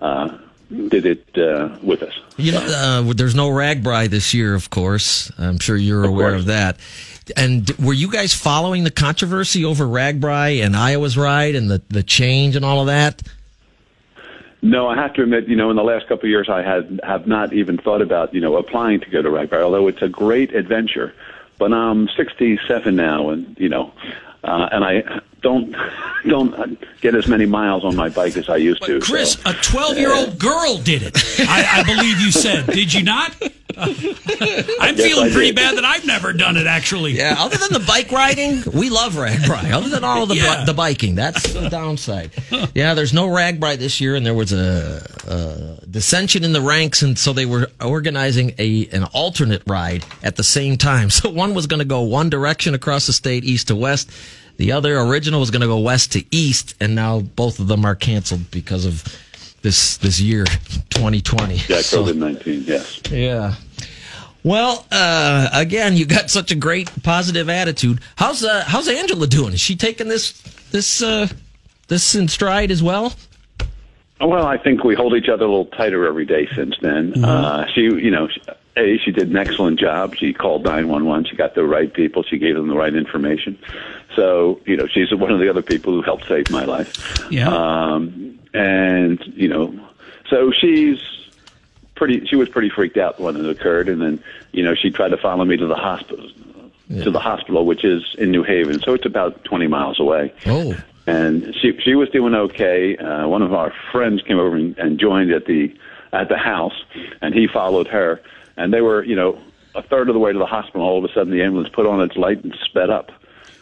uh, 0.01 0.37
did 0.69 1.05
it 1.05 1.37
uh, 1.37 1.77
with 1.81 2.03
us. 2.03 2.13
You 2.37 2.53
know, 2.53 2.59
uh, 2.61 3.13
there's 3.13 3.35
no 3.35 3.49
RAGBRAI 3.49 4.07
this 4.09 4.33
year, 4.33 4.53
of 4.53 4.69
course. 4.69 5.31
I'm 5.37 5.59
sure 5.59 5.75
you're 5.75 6.03
aware 6.03 6.35
of 6.35 6.45
that. 6.45 6.77
And 7.37 7.69
were 7.79 7.93
you 7.93 8.11
guys 8.11 8.33
following 8.33 8.83
the 8.83 8.91
controversy 8.91 9.63
over 9.65 9.85
RAGBRAI 9.85 10.63
and 10.63 10.75
Iowa's 10.75 11.17
ride 11.17 11.55
and 11.55 11.69
the, 11.69 11.81
the 11.89 12.03
change 12.03 12.55
and 12.55 12.65
all 12.65 12.81
of 12.81 12.87
that? 12.87 13.21
No, 14.63 14.87
I 14.87 14.95
have 14.95 15.13
to 15.15 15.23
admit, 15.23 15.49
you 15.49 15.57
know, 15.57 15.69
in 15.69 15.75
the 15.75 15.83
last 15.83 16.07
couple 16.07 16.23
of 16.23 16.29
years, 16.29 16.47
I 16.47 16.61
had 16.61 17.01
have 17.03 17.27
not 17.27 17.51
even 17.51 17.77
thought 17.77 18.01
about, 18.01 18.33
you 18.33 18.39
know, 18.39 18.55
applying 18.55 19.01
to 19.01 19.09
go 19.09 19.21
to 19.21 19.27
RAGBRAI, 19.27 19.61
although 19.61 19.89
it's 19.89 20.01
a 20.01 20.07
great 20.07 20.55
adventure. 20.55 21.13
But 21.59 21.73
I'm 21.73 22.07
67 22.07 22.95
now, 22.95 23.29
and 23.29 23.57
you 23.59 23.67
know, 23.67 23.91
uh, 24.41 24.69
and 24.71 24.85
I 24.85 25.03
don't 25.41 25.75
don't 26.25 26.79
get 27.01 27.13
as 27.13 27.27
many 27.27 27.45
miles 27.45 27.83
on 27.83 27.97
my 27.97 28.07
bike 28.07 28.37
as 28.37 28.47
I 28.47 28.55
used 28.55 28.83
to. 28.85 29.01
Chris, 29.01 29.33
so. 29.33 29.49
a 29.49 29.53
12 29.53 29.97
year 29.97 30.15
old 30.15 30.39
girl 30.39 30.77
did 30.77 31.03
it. 31.03 31.17
I, 31.39 31.81
I 31.81 31.83
believe 31.83 32.21
you 32.21 32.31
said. 32.31 32.65
Did 32.67 32.93
you 32.93 33.03
not? 33.03 33.35
I'm 33.77 34.95
Yes, 34.97 35.01
feeling 35.07 35.31
pretty 35.31 35.51
bad 35.51 35.77
that 35.77 35.85
I've 35.85 36.05
never 36.05 36.33
done 36.33 36.57
it. 36.57 36.67
Actually, 36.67 37.13
Yeah, 37.13 37.35
other 37.37 37.57
than 37.57 37.73
the 37.73 37.83
bike 37.87 38.11
riding, 38.11 38.63
we 38.73 38.89
love 38.89 39.13
RAGBRAI. 39.13 39.71
Other 39.71 39.89
than 39.89 40.03
all 40.03 40.25
the 40.25 40.35
Yeah. 40.43 40.65
the 40.65 40.73
biking, 40.73 41.15
that's 41.15 41.51
the 41.53 41.69
downside. 41.69 42.31
Yeah, 42.73 42.93
there's 42.93 43.13
no 43.13 43.27
RAGBRAI 43.27 43.77
this 43.77 43.99
year, 44.01 44.15
and 44.15 44.25
there 44.25 44.33
was 44.33 44.51
a, 44.53 45.05
a 45.27 45.85
dissension 45.87 46.43
in 46.43 46.53
the 46.53 46.61
ranks, 46.61 47.01
and 47.01 47.17
so 47.17 47.33
they 47.33 47.45
were 47.45 47.67
organizing 47.81 48.53
a 48.59 48.87
an 48.91 49.03
alternate 49.05 49.63
ride 49.67 50.05
at 50.23 50.35
the 50.35 50.43
same 50.43 50.77
time. 50.77 51.09
So 51.23 51.29
one 51.29 51.53
was 51.53 51.67
going 51.67 51.79
to 51.79 51.85
go 51.85 52.01
one 52.01 52.29
direction 52.29 52.73
across 52.75 53.07
the 53.07 53.13
state, 53.13 53.43
east 53.45 53.67
to 53.69 53.75
west. 53.75 54.09
The 54.57 54.71
other 54.73 54.99
original 54.99 55.39
was 55.39 55.51
going 55.51 55.61
to 55.61 55.67
go 55.67 55.79
west 55.79 56.11
to 56.13 56.23
east, 56.31 56.75
and 56.79 56.95
now 56.95 57.21
both 57.21 57.59
of 57.59 57.67
them 57.67 57.85
are 57.85 57.95
canceled 57.95 58.51
because 58.51 58.85
of 58.85 59.03
this 59.63 59.97
this 59.97 60.19
year, 60.21 60.45
2020. 60.91 61.55
Yeah, 61.67 61.81
So- 61.81 62.03
COVID 62.03 62.17
19, 62.17 62.63
yes. 62.67 63.01
yeah. 63.09 63.55
Well, 64.43 64.85
uh, 64.91 65.49
again, 65.53 65.95
you 65.95 66.05
got 66.05 66.29
such 66.29 66.51
a 66.51 66.55
great 66.55 66.91
positive 67.01 67.47
attitude. 67.49 67.99
How's 68.17 68.43
uh, 68.43 68.63
how's 68.67 68.89
Angela 68.89 69.25
doing? 69.25 69.53
Is 69.53 69.61
she 69.61 69.75
taking 69.77 70.09
this 70.09 70.33
this 70.71 71.01
uh, 71.01 71.27
this 71.87 72.13
in 72.13 72.27
stride 72.27 72.69
as 72.69 72.83
well? 72.83 73.13
Well, 74.19 74.45
I 74.45 74.57
think 74.57 74.83
we 74.83 74.95
hold 74.95 75.15
each 75.15 75.29
other 75.29 75.45
a 75.45 75.47
little 75.47 75.65
tighter 75.67 76.05
every 76.05 76.25
day 76.25 76.47
since 76.55 76.75
then. 76.81 77.23
Uh, 77.23 77.67
she, 77.73 77.81
you 77.81 78.11
know, 78.11 78.27
she, 78.27 78.41
a 78.75 78.97
she 78.97 79.11
did 79.11 79.29
an 79.29 79.37
excellent 79.37 79.79
job. 79.79 80.15
She 80.15 80.33
called 80.33 80.65
nine 80.65 80.89
one 80.89 81.05
one. 81.05 81.23
She 81.23 81.37
got 81.37 81.55
the 81.55 81.63
right 81.63 81.93
people. 81.93 82.23
She 82.23 82.37
gave 82.37 82.55
them 82.55 82.67
the 82.67 82.75
right 82.75 82.93
information. 82.93 83.57
So, 84.15 84.59
you 84.65 84.75
know, 84.75 84.87
she's 84.87 85.13
one 85.13 85.31
of 85.31 85.39
the 85.39 85.49
other 85.49 85.61
people 85.61 85.93
who 85.93 86.01
helped 86.01 86.27
save 86.27 86.49
my 86.51 86.65
life. 86.65 86.93
Yeah. 87.31 87.47
Um, 87.49 88.39
and 88.53 89.23
you 89.35 89.47
know, 89.47 89.73
so 90.29 90.51
she's 90.51 90.99
pretty. 91.95 92.25
She 92.25 92.35
was 92.35 92.49
pretty 92.49 92.69
freaked 92.69 92.97
out 92.97 93.19
when 93.19 93.35
it 93.35 93.45
occurred, 93.49 93.89
and 93.89 94.01
then 94.01 94.23
you 94.51 94.63
know 94.63 94.75
she 94.75 94.89
tried 94.91 95.09
to 95.09 95.17
follow 95.17 95.45
me 95.45 95.57
to 95.57 95.67
the 95.67 95.75
hospital. 95.75 96.29
To 96.89 97.09
the 97.09 97.19
hospital, 97.19 97.65
which 97.65 97.83
is 97.83 98.03
in 98.19 98.29
New 98.29 98.43
Haven, 98.43 98.79
so 98.79 98.93
it's 98.93 99.05
about 99.05 99.43
twenty 99.45 99.65
miles 99.67 99.99
away 99.99 100.31
Oh, 100.45 100.75
and 101.07 101.55
she 101.59 101.75
she 101.79 101.95
was 101.95 102.09
doing 102.09 102.35
okay. 102.35 102.95
Uh, 102.97 103.27
one 103.27 103.41
of 103.41 103.51
our 103.53 103.73
friends 103.91 104.21
came 104.21 104.37
over 104.37 104.55
and, 104.55 104.77
and 104.77 104.99
joined 104.99 105.31
at 105.31 105.45
the 105.45 105.73
at 106.11 106.29
the 106.29 106.37
house, 106.37 106.83
and 107.21 107.33
he 107.33 107.47
followed 107.47 107.87
her, 107.87 108.21
and 108.57 108.71
they 108.71 108.81
were 108.81 109.03
you 109.03 109.15
know 109.15 109.39
a 109.73 109.81
third 109.81 110.07
of 110.07 110.13
the 110.13 110.19
way 110.19 110.31
to 110.33 110.37
the 110.37 110.45
hospital. 110.45 110.81
All 110.81 111.03
of 111.03 111.09
a 111.09 111.13
sudden, 111.13 111.31
the 111.31 111.41
ambulance 111.41 111.69
put 111.73 111.87
on 111.87 111.99
its 112.01 112.15
light 112.15 112.43
and 112.43 112.53
sped 112.63 112.91
up. 112.91 113.11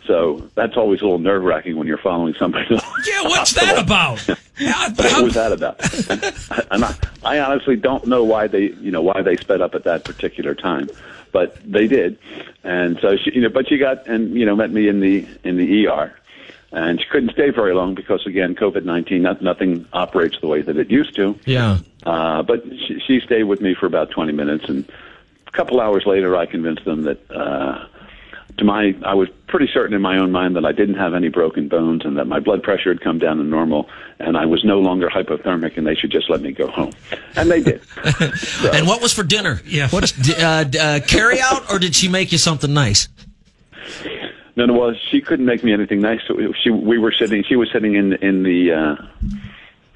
So 0.07 0.49
that's 0.55 0.75
always 0.77 1.01
a 1.01 1.03
little 1.03 1.19
nerve 1.19 1.43
wracking 1.43 1.77
when 1.77 1.87
you're 1.87 1.97
following 1.97 2.33
somebody. 2.39 2.65
Yeah, 3.07 3.23
what's 3.23 3.53
that 3.53 3.77
about? 3.79 4.19
How- 4.57 4.89
what 4.93 5.23
was 5.23 5.33
that 5.33 5.51
about? 5.51 5.79
and 6.71 6.85
I, 6.85 6.95
I 7.23 7.39
honestly 7.39 7.75
don't 7.75 8.05
know 8.05 8.23
why 8.23 8.45
they, 8.47 8.69
you 8.73 8.91
know, 8.91 9.01
why 9.01 9.21
they 9.23 9.35
sped 9.37 9.59
up 9.61 9.73
at 9.73 9.83
that 9.85 10.03
particular 10.05 10.53
time, 10.53 10.87
but 11.31 11.57
they 11.69 11.87
did. 11.87 12.19
And 12.63 12.99
so 13.01 13.17
she, 13.17 13.31
you 13.33 13.41
know, 13.41 13.49
but 13.49 13.67
she 13.69 13.77
got 13.77 14.05
and 14.07 14.35
you 14.35 14.45
know 14.45 14.55
met 14.55 14.69
me 14.71 14.87
in 14.87 14.99
the 14.99 15.25
in 15.43 15.57
the 15.57 15.87
ER, 15.87 16.13
and 16.71 16.99
she 16.99 17.07
couldn't 17.09 17.31
stay 17.31 17.49
very 17.49 17.73
long 17.73 17.95
because 17.95 18.23
again, 18.27 18.53
COVID 18.53 18.83
nineteen, 18.85 19.23
not, 19.23 19.41
nothing 19.41 19.87
operates 19.93 20.39
the 20.41 20.47
way 20.47 20.61
that 20.61 20.77
it 20.77 20.91
used 20.91 21.15
to. 21.15 21.39
yeah. 21.45 21.79
Uh, 22.03 22.41
but 22.43 22.63
she, 22.87 22.99
she 22.99 23.19
stayed 23.19 23.43
with 23.43 23.61
me 23.61 23.73
for 23.75 23.85
about 23.85 24.09
20 24.11 24.31
minutes, 24.31 24.65
and 24.67 24.87
a 25.47 25.51
couple 25.51 25.79
hours 25.79 26.03
later, 26.07 26.35
I 26.35 26.45
convinced 26.47 26.83
them 26.85 27.03
that, 27.03 27.19
uh, 27.31 27.85
to 28.61 28.65
my, 28.65 28.95
I 29.03 29.15
was 29.15 29.27
pretty 29.47 29.67
certain 29.73 29.95
in 29.95 30.01
my 30.01 30.17
own 30.17 30.31
mind 30.31 30.55
that 30.55 30.65
I 30.65 30.71
didn't 30.71 30.95
have 30.95 31.15
any 31.15 31.29
broken 31.29 31.67
bones 31.67 32.05
and 32.05 32.17
that 32.17 32.25
my 32.25 32.39
blood 32.39 32.61
pressure 32.61 32.89
had 32.89 33.01
come 33.01 33.17
down 33.17 33.37
to 33.37 33.43
normal, 33.43 33.89
and 34.19 34.37
I 34.37 34.45
was 34.45 34.63
no 34.63 34.79
longer 34.79 35.09
hypothermic, 35.09 35.77
and 35.77 35.87
they 35.87 35.95
should 35.95 36.11
just 36.11 36.29
let 36.29 36.41
me 36.41 36.51
go 36.51 36.67
home. 36.67 36.91
And 37.35 37.49
they 37.49 37.61
did. 37.61 37.81
And 38.73 38.87
what 38.87 39.01
was 39.01 39.13
for 39.13 39.23
dinner? 39.23 39.61
Yeah. 39.65 39.89
What 39.89 40.13
uh, 40.39 40.63
d- 40.63 40.79
uh, 40.79 40.99
carry 41.01 41.41
out, 41.41 41.71
or 41.71 41.79
did 41.79 41.95
she 41.95 42.07
make 42.07 42.31
you 42.31 42.37
something 42.37 42.73
nice? 42.73 43.09
No, 44.55 44.65
no, 44.65 44.73
well, 44.73 44.93
she 45.09 45.21
couldn't 45.21 45.45
make 45.45 45.63
me 45.63 45.73
anything 45.73 46.01
nice. 46.01 46.19
So 46.27 46.35
she, 46.63 46.69
we 46.69 46.99
were 46.99 47.11
sitting, 47.11 47.43
she 47.43 47.55
was 47.55 47.69
sitting 47.71 47.95
in 47.95 48.13
in 48.13 48.43
the 48.43 48.71
uh, 48.71 48.95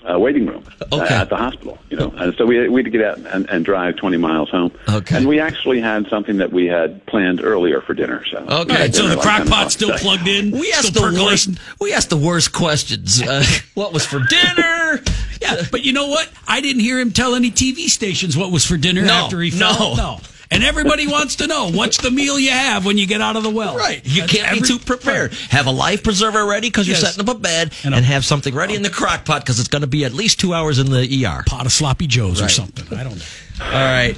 uh, 0.10 0.20
waiting 0.20 0.46
room 0.46 0.64
uh, 0.92 1.02
at 1.10 1.30
the 1.30 1.36
hospital, 1.36 1.78
you 1.90 1.98
know. 1.98 2.14
And 2.18 2.36
so 2.36 2.46
we 2.46 2.68
we 2.70 2.82
had 2.82 2.86
to 2.86 2.98
get 2.98 3.02
out 3.06 3.18
and, 3.34 3.50
and 3.50 3.66
drive 3.66 3.96
20 3.98 4.18
miles 4.18 4.50
home. 4.50 4.72
Okay. 4.88 5.18
And 5.18 5.28
we 5.28 5.40
actually 5.40 5.82
had 5.82 6.08
something 6.10 6.38
that 6.38 6.52
we 6.52 6.66
had 6.68 7.06
planned 7.08 7.42
earlier 7.44 7.82
for 7.82 7.94
dinner. 7.94 8.24
So 8.32 8.38
Okay. 8.38 8.54
All 8.54 8.66
right, 8.66 8.94
so 8.94 9.08
the 9.08 9.16
like 9.16 9.22
crock 9.24 9.48
pot's 9.48 9.74
still 9.74 9.90
today. 9.90 10.02
plugged 10.02 10.28
in. 10.28 10.52
We 10.52 10.72
asked 10.74 10.94
the 10.94 11.02
worst. 11.02 11.50
We 11.80 11.94
asked 11.94 12.10
the 12.10 12.18
worst 12.18 12.54
questions. 12.54 13.22
Uh, 13.22 13.44
what 13.74 13.94
was 13.94 14.06
for 14.06 14.20
dinner? 14.20 15.02
Yeah, 15.42 15.64
but 15.72 15.84
you 15.84 15.94
know 15.94 16.08
what? 16.08 16.30
I 16.48 16.62
didn't 16.62 16.82
hear 16.82 17.00
him 17.00 17.12
tell 17.12 17.36
any 17.36 17.52
TV 17.52 17.88
stations 17.90 18.38
what 18.38 18.52
was 18.52 18.66
for 18.66 18.78
dinner 18.78 19.02
No, 19.04 19.14
after 19.14 19.42
he 19.42 19.52
fell. 19.52 19.96
no. 19.96 20.16
No. 20.16 20.20
And 20.52 20.64
everybody 20.64 21.08
wants 21.08 21.38
to 21.38 21.48
know 21.48 21.72
what's 21.72 21.98
the 21.98 22.12
meal 22.12 22.38
you 22.40 22.52
have 22.52 22.86
when 22.86 22.98
you 22.98 23.08
get 23.08 23.20
out 23.22 23.36
of 23.36 23.44
the 23.44 23.50
well. 23.50 23.76
Right. 23.76 24.02
You 24.06 24.22
That's 24.22 24.34
can't 24.34 24.62
be 24.62 24.68
too 24.68 24.78
prepared. 24.80 25.34
Have 25.50 25.66
a 25.68 25.72
life 25.72 26.04
preserver 26.04 26.46
ready 26.46 26.68
because 26.70 26.88
you're 26.88 26.96
Yes. 26.98 27.16
setting 27.16 27.28
up 27.30 27.36
a 27.36 27.40
bed, 27.40 27.74
And 27.84 27.96
and, 27.96 28.06
have 28.06 28.24
something 28.24 28.54
ready 28.54 28.76
in 28.76 28.82
the 28.84 28.90
crock 28.90 29.26
pot 29.26 29.42
because 29.42 29.60
it's 29.60 29.70
going 29.70 29.82
to 29.82 29.88
be 29.88 30.06
at 30.06 30.14
least 30.14 30.40
two 30.40 30.54
hours 30.54 30.78
in 30.80 30.92
the 30.92 31.26
ER. 31.26 31.44
Pot 31.48 31.66
of 31.66 31.72
sloppy 31.72 32.08
joes 32.08 32.42
or 32.42 32.50
something. 32.50 32.86
I 32.98 33.04
don't 33.04 33.18
know. 33.18 33.66
All 33.66 33.72
right. 33.72 34.16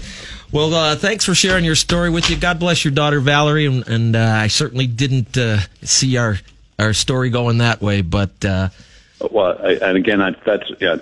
Well, 0.51 0.73
uh, 0.73 0.95
thanks 0.95 1.25
for 1.25 1.35
sharing 1.35 1.65
your 1.65 1.75
story 1.75 2.09
with 2.09 2.29
you. 2.29 2.37
God 2.37 2.59
bless 2.59 2.85
your 2.85 2.93
daughter 2.93 3.19
Valerie, 3.19 3.65
and, 3.65 3.85
and 3.87 4.15
uh, 4.15 4.19
I 4.19 4.47
certainly 4.47 4.87
didn't 4.87 5.37
uh, 5.37 5.59
see 5.81 6.17
our 6.17 6.37
our 6.79 6.93
story 6.93 7.29
going 7.29 7.57
that 7.57 7.81
way, 7.81 8.01
but 8.01 8.45
uh, 8.45 8.69
Well, 9.31 9.57
I, 9.61 9.71
and 9.81 9.97
again, 9.97 10.21
I, 10.21 10.35
that's 10.45 10.69
yeah. 10.79 10.97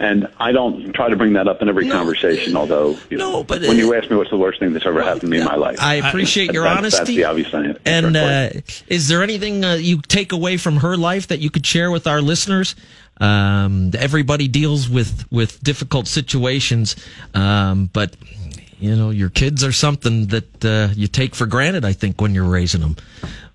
And 0.00 0.28
I 0.38 0.52
don't 0.52 0.92
try 0.92 1.08
to 1.08 1.16
bring 1.16 1.32
that 1.32 1.48
up 1.48 1.60
in 1.60 1.68
every 1.68 1.88
conversation, 1.88 2.56
although 2.56 2.96
you 3.10 3.18
know, 3.18 3.32
No, 3.32 3.44
but, 3.44 3.62
when 3.62 3.70
uh, 3.70 3.74
you 3.74 3.94
ask 3.94 4.08
me 4.08 4.16
what's 4.16 4.30
the 4.30 4.36
worst 4.36 4.60
thing 4.60 4.72
that's 4.72 4.86
ever 4.86 5.02
happened 5.02 5.22
to 5.22 5.26
me 5.26 5.38
in 5.38 5.44
my 5.44 5.56
life, 5.56 5.80
I 5.80 5.94
appreciate 5.94 6.52
your 6.52 6.64
that's, 6.64 6.78
honesty. 6.78 6.98
That's 6.98 7.08
the 7.08 7.24
obvious 7.24 7.50
thing. 7.50 7.76
And 7.84 8.16
uh, 8.16 8.50
is 8.86 9.08
there 9.08 9.24
anything 9.24 9.64
uh, 9.64 9.74
you 9.74 10.00
take 10.00 10.30
away 10.30 10.56
from 10.56 10.76
her 10.78 10.96
life 10.96 11.26
that 11.28 11.40
you 11.40 11.50
could 11.50 11.66
share 11.66 11.90
with 11.90 12.06
our 12.06 12.20
listeners? 12.20 12.76
Um, 13.20 13.90
everybody 13.98 14.46
deals 14.46 14.88
with 14.88 15.26
with 15.32 15.60
difficult 15.64 16.06
situations, 16.06 16.94
um, 17.34 17.90
but 17.92 18.14
you 18.78 18.94
know, 18.94 19.10
your 19.10 19.30
kids 19.30 19.64
are 19.64 19.72
something 19.72 20.26
that 20.28 20.64
uh, 20.64 20.92
you 20.94 21.08
take 21.08 21.34
for 21.34 21.46
granted. 21.46 21.84
I 21.84 21.92
think 21.92 22.20
when 22.20 22.34
you're 22.34 22.48
raising 22.48 22.80
them, 22.80 22.96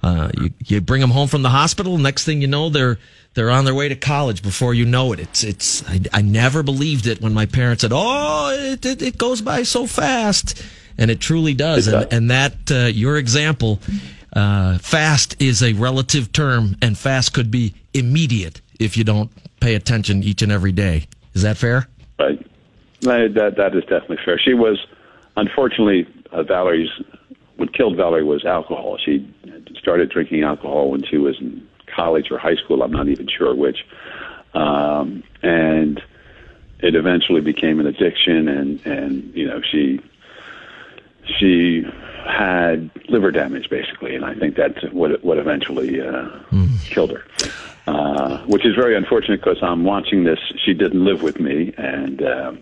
uh, 0.01 0.29
you 0.37 0.49
you 0.65 0.81
bring 0.81 0.99
them 0.99 1.11
home 1.11 1.29
from 1.29 1.43
the 1.43 1.49
hospital. 1.49 1.97
Next 1.97 2.25
thing 2.25 2.41
you 2.41 2.47
know, 2.47 2.69
they're 2.69 2.99
they're 3.33 3.49
on 3.49 3.65
their 3.65 3.73
way 3.73 3.89
to 3.89 3.95
college 3.95 4.41
before 4.41 4.73
you 4.73 4.85
know 4.85 5.13
it. 5.13 5.19
It's 5.19 5.43
it's. 5.43 5.87
I, 5.89 6.01
I 6.13 6.21
never 6.21 6.63
believed 6.63 7.07
it 7.07 7.21
when 7.21 7.33
my 7.33 7.45
parents 7.45 7.81
said, 7.81 7.91
"Oh, 7.93 8.55
it, 8.57 8.85
it, 8.85 9.01
it 9.01 9.17
goes 9.17 9.41
by 9.41 9.63
so 9.63 9.87
fast," 9.87 10.63
and 10.97 11.09
it 11.09 11.19
truly 11.19 11.53
does. 11.53 11.87
And, 11.87 12.11
and 12.11 12.31
that 12.31 12.71
uh, 12.71 12.85
your 12.85 13.17
example, 13.17 13.79
uh, 14.33 14.77
fast 14.77 15.41
is 15.41 15.63
a 15.63 15.73
relative 15.73 16.31
term, 16.31 16.77
and 16.81 16.97
fast 16.97 17.33
could 17.33 17.49
be 17.49 17.73
immediate 17.93 18.61
if 18.79 18.97
you 18.97 19.03
don't 19.03 19.31
pay 19.59 19.75
attention 19.75 20.23
each 20.23 20.41
and 20.41 20.51
every 20.51 20.71
day. 20.71 21.07
Is 21.33 21.41
that 21.41 21.57
fair? 21.57 21.87
Right. 22.19 22.45
That 23.01 23.55
that 23.57 23.75
is 23.75 23.83
definitely 23.83 24.19
fair. 24.23 24.39
She 24.39 24.53
was, 24.53 24.85
unfortunately, 25.35 26.07
uh, 26.31 26.43
Valerie's. 26.43 26.89
What 27.55 27.71
killed 27.71 27.95
Valerie 27.95 28.23
was 28.23 28.45
alcohol. 28.45 28.97
She 28.97 29.31
started 29.77 30.09
drinking 30.09 30.41
alcohol 30.41 30.89
when 30.89 31.03
she 31.03 31.17
was 31.17 31.39
in 31.39 31.67
college 31.93 32.31
or 32.31 32.37
high 32.37 32.55
school. 32.55 32.83
I'm 32.83 32.91
not 32.91 33.07
even 33.07 33.27
sure 33.27 33.53
which. 33.55 33.85
Um, 34.53 35.23
and 35.41 36.01
it 36.79 36.95
eventually 36.95 37.41
became 37.41 37.79
an 37.79 37.87
addiction, 37.87 38.47
and 38.47 38.85
and 38.85 39.33
you 39.33 39.47
know 39.47 39.61
she 39.61 40.01
she 41.39 41.83
had 42.25 42.89
liver 43.09 43.31
damage 43.31 43.69
basically, 43.69 44.15
and 44.15 44.25
I 44.25 44.35
think 44.35 44.55
that's 44.55 44.83
what 44.91 45.23
what 45.23 45.37
eventually 45.37 46.01
uh, 46.01 46.29
killed 46.85 47.11
her. 47.11 47.23
Uh, 47.85 48.37
which 48.45 48.65
is 48.65 48.75
very 48.75 48.95
unfortunate 48.95 49.41
because 49.41 49.61
I'm 49.61 49.83
watching 49.83 50.23
this. 50.23 50.39
She 50.63 50.73
didn't 50.73 51.03
live 51.03 51.21
with 51.21 51.39
me, 51.39 51.73
and 51.77 52.21
um, 52.23 52.59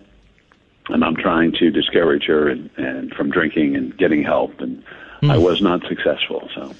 and 0.89 1.03
I'm 1.03 1.15
trying 1.15 1.51
to 1.53 1.69
discourage 1.69 2.25
her 2.25 2.49
and, 2.49 2.69
and 2.77 3.13
from 3.13 3.29
drinking 3.29 3.75
and 3.75 3.95
getting 3.97 4.23
help, 4.23 4.59
and 4.61 4.83
I 5.23 5.37
was 5.37 5.61
not 5.61 5.81
successful. 5.87 6.49
So 6.55 6.73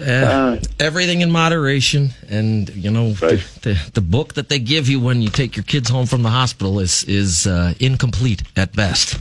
Uh, 0.00 0.58
everything 0.80 1.20
in 1.20 1.30
moderation, 1.30 2.10
and 2.28 2.68
you 2.70 2.90
know 2.90 3.12
the, 3.12 3.42
the 3.62 3.90
the 3.94 4.00
book 4.00 4.34
that 4.34 4.48
they 4.48 4.58
give 4.58 4.88
you 4.88 4.98
when 4.98 5.22
you 5.22 5.28
take 5.28 5.56
your 5.56 5.62
kids 5.64 5.88
home 5.88 6.06
from 6.06 6.22
the 6.22 6.30
hospital 6.30 6.80
is 6.80 7.04
is 7.04 7.46
uh, 7.46 7.74
incomplete 7.78 8.42
at 8.56 8.72
best. 8.72 9.20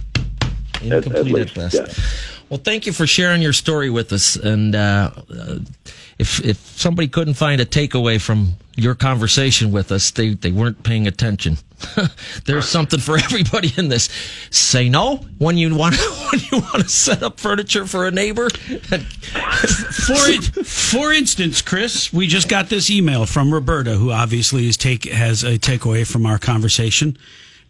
Incomplete 0.81 1.49
at, 1.49 1.53
best. 1.55 2.32
Well, 2.49 2.59
thank 2.63 2.85
you 2.85 2.93
for 2.93 3.07
sharing 3.07 3.41
your 3.41 3.53
story 3.53 3.89
with 3.89 4.13
us. 4.13 4.35
And 4.35 4.75
uh, 4.75 5.11
uh, 5.29 5.59
if 6.19 6.43
if 6.43 6.57
somebody 6.77 7.07
couldn't 7.07 7.35
find 7.35 7.59
a 7.59 7.65
takeaway 7.65 8.21
from 8.21 8.53
your 8.75 8.95
conversation 8.95 9.71
with 9.71 9.91
us, 9.91 10.11
they 10.11 10.35
they 10.35 10.51
weren't 10.51 10.83
paying 10.83 11.07
attention. 11.07 11.57
There's 12.45 12.67
something 12.67 12.99
for 12.99 13.17
everybody 13.17 13.71
in 13.77 13.89
this. 13.89 14.09
Say 14.49 14.89
no 14.89 15.17
when 15.37 15.57
you 15.57 15.75
want 15.75 15.95
when 16.31 16.41
you 16.51 16.59
want 16.59 16.83
to 16.83 16.89
set 16.89 17.23
up 17.23 17.39
furniture 17.39 17.85
for 17.85 18.05
a 18.05 18.11
neighbor. 18.11 18.49
for 18.49 20.63
for 20.63 21.13
instance, 21.13 21.61
Chris, 21.61 22.13
we 22.13 22.27
just 22.27 22.49
got 22.49 22.69
this 22.69 22.89
email 22.89 23.25
from 23.25 23.53
Roberta, 23.53 23.95
who 23.95 24.11
obviously 24.11 24.67
is 24.67 24.77
take 24.77 25.05
has 25.05 25.43
a 25.43 25.57
takeaway 25.57 26.09
from 26.09 26.25
our 26.25 26.37
conversation. 26.37 27.17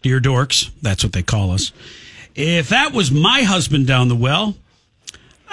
Dear 0.02 0.20
dorks, 0.20 0.70
that's 0.82 1.02
what 1.02 1.14
they 1.14 1.22
call 1.22 1.52
us. 1.52 1.72
If 2.34 2.68
that 2.68 2.92
was 2.92 3.10
my 3.10 3.42
husband 3.42 3.86
down 3.86 4.08
the 4.08 4.16
well, 4.16 4.54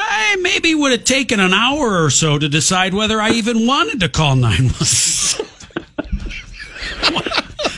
I 0.09 0.37
maybe 0.41 0.73
would 0.75 0.91
have 0.91 1.03
taken 1.03 1.39
an 1.39 1.53
hour 1.53 2.03
or 2.03 2.09
so 2.09 2.37
to 2.37 2.49
decide 2.49 2.93
whether 2.93 3.21
I 3.21 3.31
even 3.31 3.65
wanted 3.67 3.99
to 4.01 4.09
call 4.09 4.35
nine 4.35 4.69
one. 4.69 5.47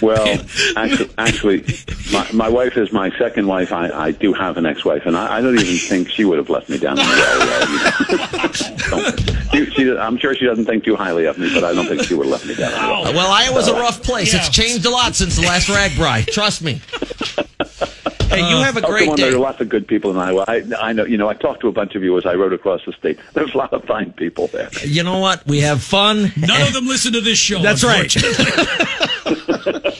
Well, 0.01 0.41
actually, 0.75 1.09
actually 1.17 1.65
my, 2.11 2.29
my 2.33 2.49
wife 2.49 2.75
is 2.77 2.91
my 2.91 3.09
second 3.17 3.47
wife. 3.47 3.71
I, 3.71 3.89
I 3.89 4.11
do 4.11 4.33
have 4.33 4.57
an 4.57 4.65
ex-wife, 4.65 5.05
and 5.05 5.15
I, 5.15 5.37
I 5.37 5.41
don't 5.41 5.53
even 5.57 5.77
think 5.77 6.09
she 6.09 6.25
would 6.25 6.37
have 6.37 6.49
left 6.49 6.69
me 6.69 6.77
down 6.77 6.97
the 6.97 7.03
well. 8.91 9.11
she, 9.53 9.71
she, 9.71 9.97
I'm 9.97 10.17
sure 10.17 10.35
she 10.35 10.45
doesn't 10.45 10.65
think 10.65 10.83
too 10.83 10.97
highly 10.97 11.25
of 11.25 11.37
me, 11.37 11.53
but 11.53 11.63
I 11.63 11.73
don't 11.73 11.87
think 11.87 12.03
she 12.03 12.15
would 12.15 12.25
have 12.25 12.31
left 12.31 12.45
me 12.45 12.55
down 12.55 12.71
the 12.71 12.77
well. 12.77 13.13
Well, 13.13 13.31
Iowa's 13.31 13.69
a 13.69 13.73
rough 13.73 14.03
place. 14.03 14.33
It's 14.33 14.49
changed 14.49 14.85
a 14.85 14.89
lot 14.89 15.15
since 15.15 15.37
the 15.37 15.43
last 15.43 15.69
RAGBRAI. 15.69 16.27
Trust 16.27 16.61
me. 16.61 16.81
Hey, 18.33 18.49
you 18.49 18.57
have 18.57 18.77
a 18.77 18.81
Also, 18.81 18.93
great 18.93 19.07
one, 19.09 19.17
day. 19.17 19.23
There 19.29 19.35
are 19.35 19.39
lots 19.39 19.61
of 19.61 19.69
good 19.69 19.87
people 19.87 20.11
in 20.11 20.17
Iowa. 20.17 20.45
I, 20.47 20.63
I 20.79 20.93
know, 20.93 21.05
you 21.05 21.17
know, 21.17 21.29
I 21.29 21.33
talked 21.33 21.61
to 21.61 21.67
a 21.67 21.71
bunch 21.71 21.95
of 21.95 22.03
you 22.03 22.17
as 22.17 22.25
I 22.25 22.33
rode 22.35 22.53
across 22.53 22.83
the 22.85 22.93
state. 22.93 23.19
There's 23.33 23.53
a 23.53 23.57
lot 23.57 23.73
of 23.73 23.83
fine 23.85 24.11
people 24.13 24.47
there. 24.47 24.69
You 24.83 25.03
know 25.03 25.19
what? 25.19 25.45
We 25.45 25.59
have 25.61 25.83
fun. 25.83 26.31
None 26.37 26.61
of 26.61 26.73
them 26.73 26.87
listen 26.87 27.13
to 27.13 27.21
this 27.21 27.37
show. 27.37 27.61
That's 27.61 27.83
right. 27.83 28.13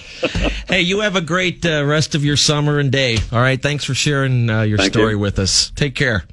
Hey, 0.67 0.81
you 0.81 1.01
have 1.01 1.15
a 1.15 1.21
great 1.21 1.63
uh, 1.67 1.85
rest 1.85 2.15
of 2.15 2.25
your 2.25 2.35
summer 2.35 2.79
and 2.79 2.91
day. 2.91 3.17
All 3.31 3.39
right. 3.39 3.61
Thanks 3.61 3.83
for 3.83 3.93
sharing 3.93 4.49
uh, 4.49 4.63
your 4.63 4.79
Thank 4.79 4.93
story 4.93 5.11
you. 5.11 5.19
with 5.19 5.37
us. 5.37 5.69
Take 5.75 5.93
care. 5.93 6.23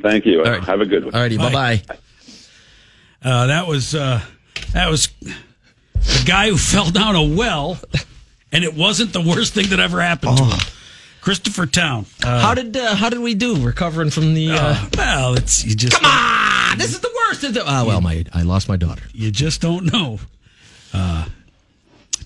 Thank 0.00 0.24
you. 0.24 0.42
Have 0.42 0.80
a 0.80 0.86
good 0.86 1.04
one. 1.04 1.14
All 1.14 1.20
righty. 1.20 1.36
Bye 1.36 1.52
bye. 1.52 1.82
Uh, 3.22 3.48
that 3.48 3.66
was 3.66 3.94
uh, 3.94 4.22
that 4.72 4.88
was 4.90 5.08
the 5.20 6.22
guy 6.24 6.48
who 6.48 6.56
fell 6.56 6.90
down 6.90 7.14
a 7.14 7.22
well, 7.22 7.78
and 8.52 8.64
it 8.64 8.74
wasn't 8.74 9.12
the 9.12 9.20
worst 9.20 9.52
thing 9.52 9.68
that 9.68 9.80
ever 9.80 10.00
happened 10.00 10.38
to 10.38 10.44
him. 10.44 10.58
Christopher 11.22 11.66
Town. 11.66 12.04
Uh, 12.22 12.40
how 12.40 12.52
did 12.54 12.76
uh, 12.76 12.96
how 12.96 13.08
did 13.08 13.20
we 13.20 13.34
do 13.34 13.64
recovering 13.64 14.10
from 14.10 14.34
the? 14.34 14.50
Uh, 14.50 14.56
uh, 14.58 14.88
well, 14.98 15.34
it's 15.34 15.64
you 15.64 15.74
just 15.74 15.94
come 15.94 16.04
on. 16.04 16.76
This 16.78 16.92
is 16.92 17.00
the 17.00 17.10
worst. 17.28 17.44
Of 17.44 17.54
the, 17.54 17.62
oh 17.64 17.86
well, 17.86 18.00
my 18.00 18.24
I 18.34 18.42
lost 18.42 18.68
my 18.68 18.76
daughter. 18.76 19.04
You 19.14 19.30
just 19.30 19.60
don't 19.60 19.92
know. 19.92 20.18
Uh, 20.92 21.26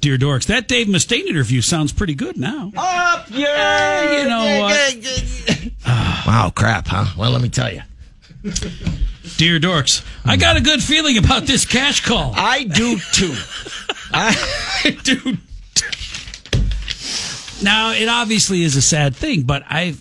dear 0.01 0.17
dorks, 0.17 0.47
that 0.47 0.67
Dave 0.67 0.87
Mustaine 0.87 1.27
interview 1.27 1.61
sounds 1.61 1.93
pretty 1.93 2.15
good 2.15 2.39
now. 2.39 2.73
Up, 2.75 3.27
yeah. 3.31 4.23
You 4.23 4.29
know 4.29 4.63
what? 4.63 5.71
wow, 6.27 6.51
crap, 6.55 6.89
huh? 6.89 7.15
Well, 7.19 7.31
let 7.31 7.43
me 7.43 7.51
tell 7.51 7.73
you. 7.73 7.83
Dear 9.37 9.59
dorks, 9.59 10.07
I 10.25 10.37
got 10.37 10.57
a 10.57 10.61
good 10.61 10.83
feeling 10.83 11.19
about 11.19 11.43
this 11.43 11.65
cash 11.65 12.01
call. 12.01 12.33
I 12.35 12.63
do 12.63 12.99
too. 13.13 13.35
I 14.13 14.99
do. 15.03 15.37
Now, 17.63 17.93
it 17.93 18.09
obviously 18.09 18.63
is 18.63 18.77
a 18.77 18.83
sad 18.83 19.17
thing, 19.17 19.43
but 19.43 19.63
I, 19.69 19.95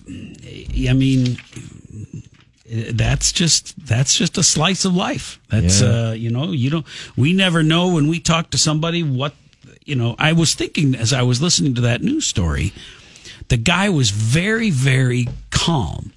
I 0.90 0.94
mean, 0.94 1.38
that's 2.92 3.32
just 3.32 3.74
that's 3.86 4.16
just 4.18 4.38
a 4.38 4.44
slice 4.44 4.86
of 4.86 4.96
life. 4.96 5.40
That's 5.50 5.82
Yeah. 5.82 6.10
uh, 6.10 6.12
you 6.14 6.30
know, 6.30 6.52
you 6.52 6.70
don't. 6.70 6.86
We 7.16 7.34
never 7.34 7.64
know 7.64 7.88
when 7.94 8.08
we 8.08 8.20
talk 8.20 8.50
to 8.52 8.58
somebody 8.58 9.04
what 9.04 9.34
you 9.86 9.96
know. 9.96 10.16
I 10.20 10.34
was 10.34 10.54
thinking 10.56 10.96
as 10.96 11.14
I 11.14 11.22
was 11.22 11.42
listening 11.42 11.76
to 11.76 11.82
that 11.82 12.02
news 12.02 12.26
story, 12.26 12.74
the 13.48 13.58
guy 13.58 13.90
was 13.90 14.10
very 14.10 14.70
very 14.72 15.28
calm, 15.52 16.12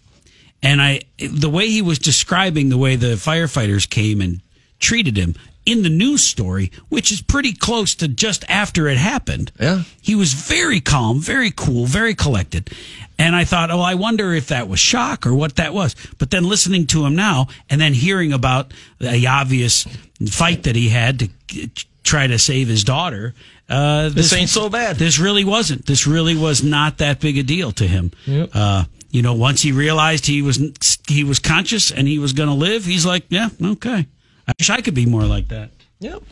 and 0.63 0.81
I 0.83 1.03
the 1.19 1.51
way 1.51 1.69
he 1.69 1.83
was 1.83 1.99
describing 1.99 2.69
the 2.71 2.79
way 2.79 2.97
the 2.97 3.15
firefighters 3.17 3.89
came 3.89 4.21
and 4.21 4.41
treated 4.81 5.17
him 5.17 5.35
in 5.69 5.83
the 5.83 5.91
news 5.91 6.25
story, 6.25 6.73
which 6.89 7.13
is 7.13 7.21
pretty 7.21 7.53
close 7.53 7.95
to 7.97 8.09
just 8.09 8.43
after 8.49 8.89
it 8.89 8.97
happened. 8.97 9.53
Yeah. 9.61 9.83
He 10.01 10.15
was 10.15 10.33
very 10.33 10.81
calm, 10.81 11.21
very 11.21 11.51
cool, 11.51 11.85
very 11.85 12.15
collected. 12.15 12.71
And 13.19 13.37
I 13.37 13.45
thought, 13.45 13.71
oh, 13.71 13.81
I 13.81 13.95
wonder 13.95 14.33
if 14.33 14.49
that 14.49 14.69
was 14.69 14.81
shock 14.81 15.27
or 15.27 15.35
what 15.35 15.57
that 15.57 15.75
was. 15.75 15.95
But 16.19 16.31
then 16.31 16.45
listening 16.45 16.87
to 16.89 17.05
him 17.05 17.15
now 17.15 17.49
and 17.69 17.81
then 17.81 17.93
hearing 17.93 18.33
about 18.33 18.73
the 18.99 19.27
obvious 19.27 19.87
fight 20.31 20.63
that 20.63 20.75
he 20.77 20.89
had 20.89 21.19
to 21.19 21.29
try 22.03 22.27
to 22.27 22.39
save 22.39 22.69
his 22.69 22.85
daughter, 22.85 23.35
uh, 23.69 24.09
This 24.09 24.33
ain't 24.33 24.49
so 24.49 24.71
bad. 24.71 24.97
This 24.97 25.19
really 25.19 25.45
wasn't. 25.45 25.85
This 25.85 26.07
really 26.07 26.37
was 26.37 26.63
not 26.63 26.99
that 26.99 27.21
big 27.21 27.37
a 27.37 27.43
deal 27.43 27.73
to 27.73 27.87
him. 27.87 28.13
Yep. 28.25 28.51
Uh, 28.55 28.85
you 29.11 29.21
know, 29.23 29.35
once 29.35 29.61
he 29.61 29.73
realized 29.73 30.25
he 30.27 30.41
was 30.43 30.99
he 31.07 31.25
was 31.25 31.39
conscious 31.39 31.91
and 31.91 32.07
he 32.09 32.19
was 32.19 32.33
going 32.33 32.49
to 32.49 32.55
live, 32.55 32.85
he's 32.85 33.05
like, 33.05 33.25
yeah, 33.29 33.49
okay. 33.63 34.07
I 34.49 34.53
wish 34.59 34.71
I 34.71 34.81
could 34.81 34.95
be 34.95 35.07
more 35.07 35.25
like 35.25 35.49
that. 35.49 35.71
Yep. 36.01 36.23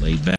Laid 0.00 0.24
back. 0.24 0.36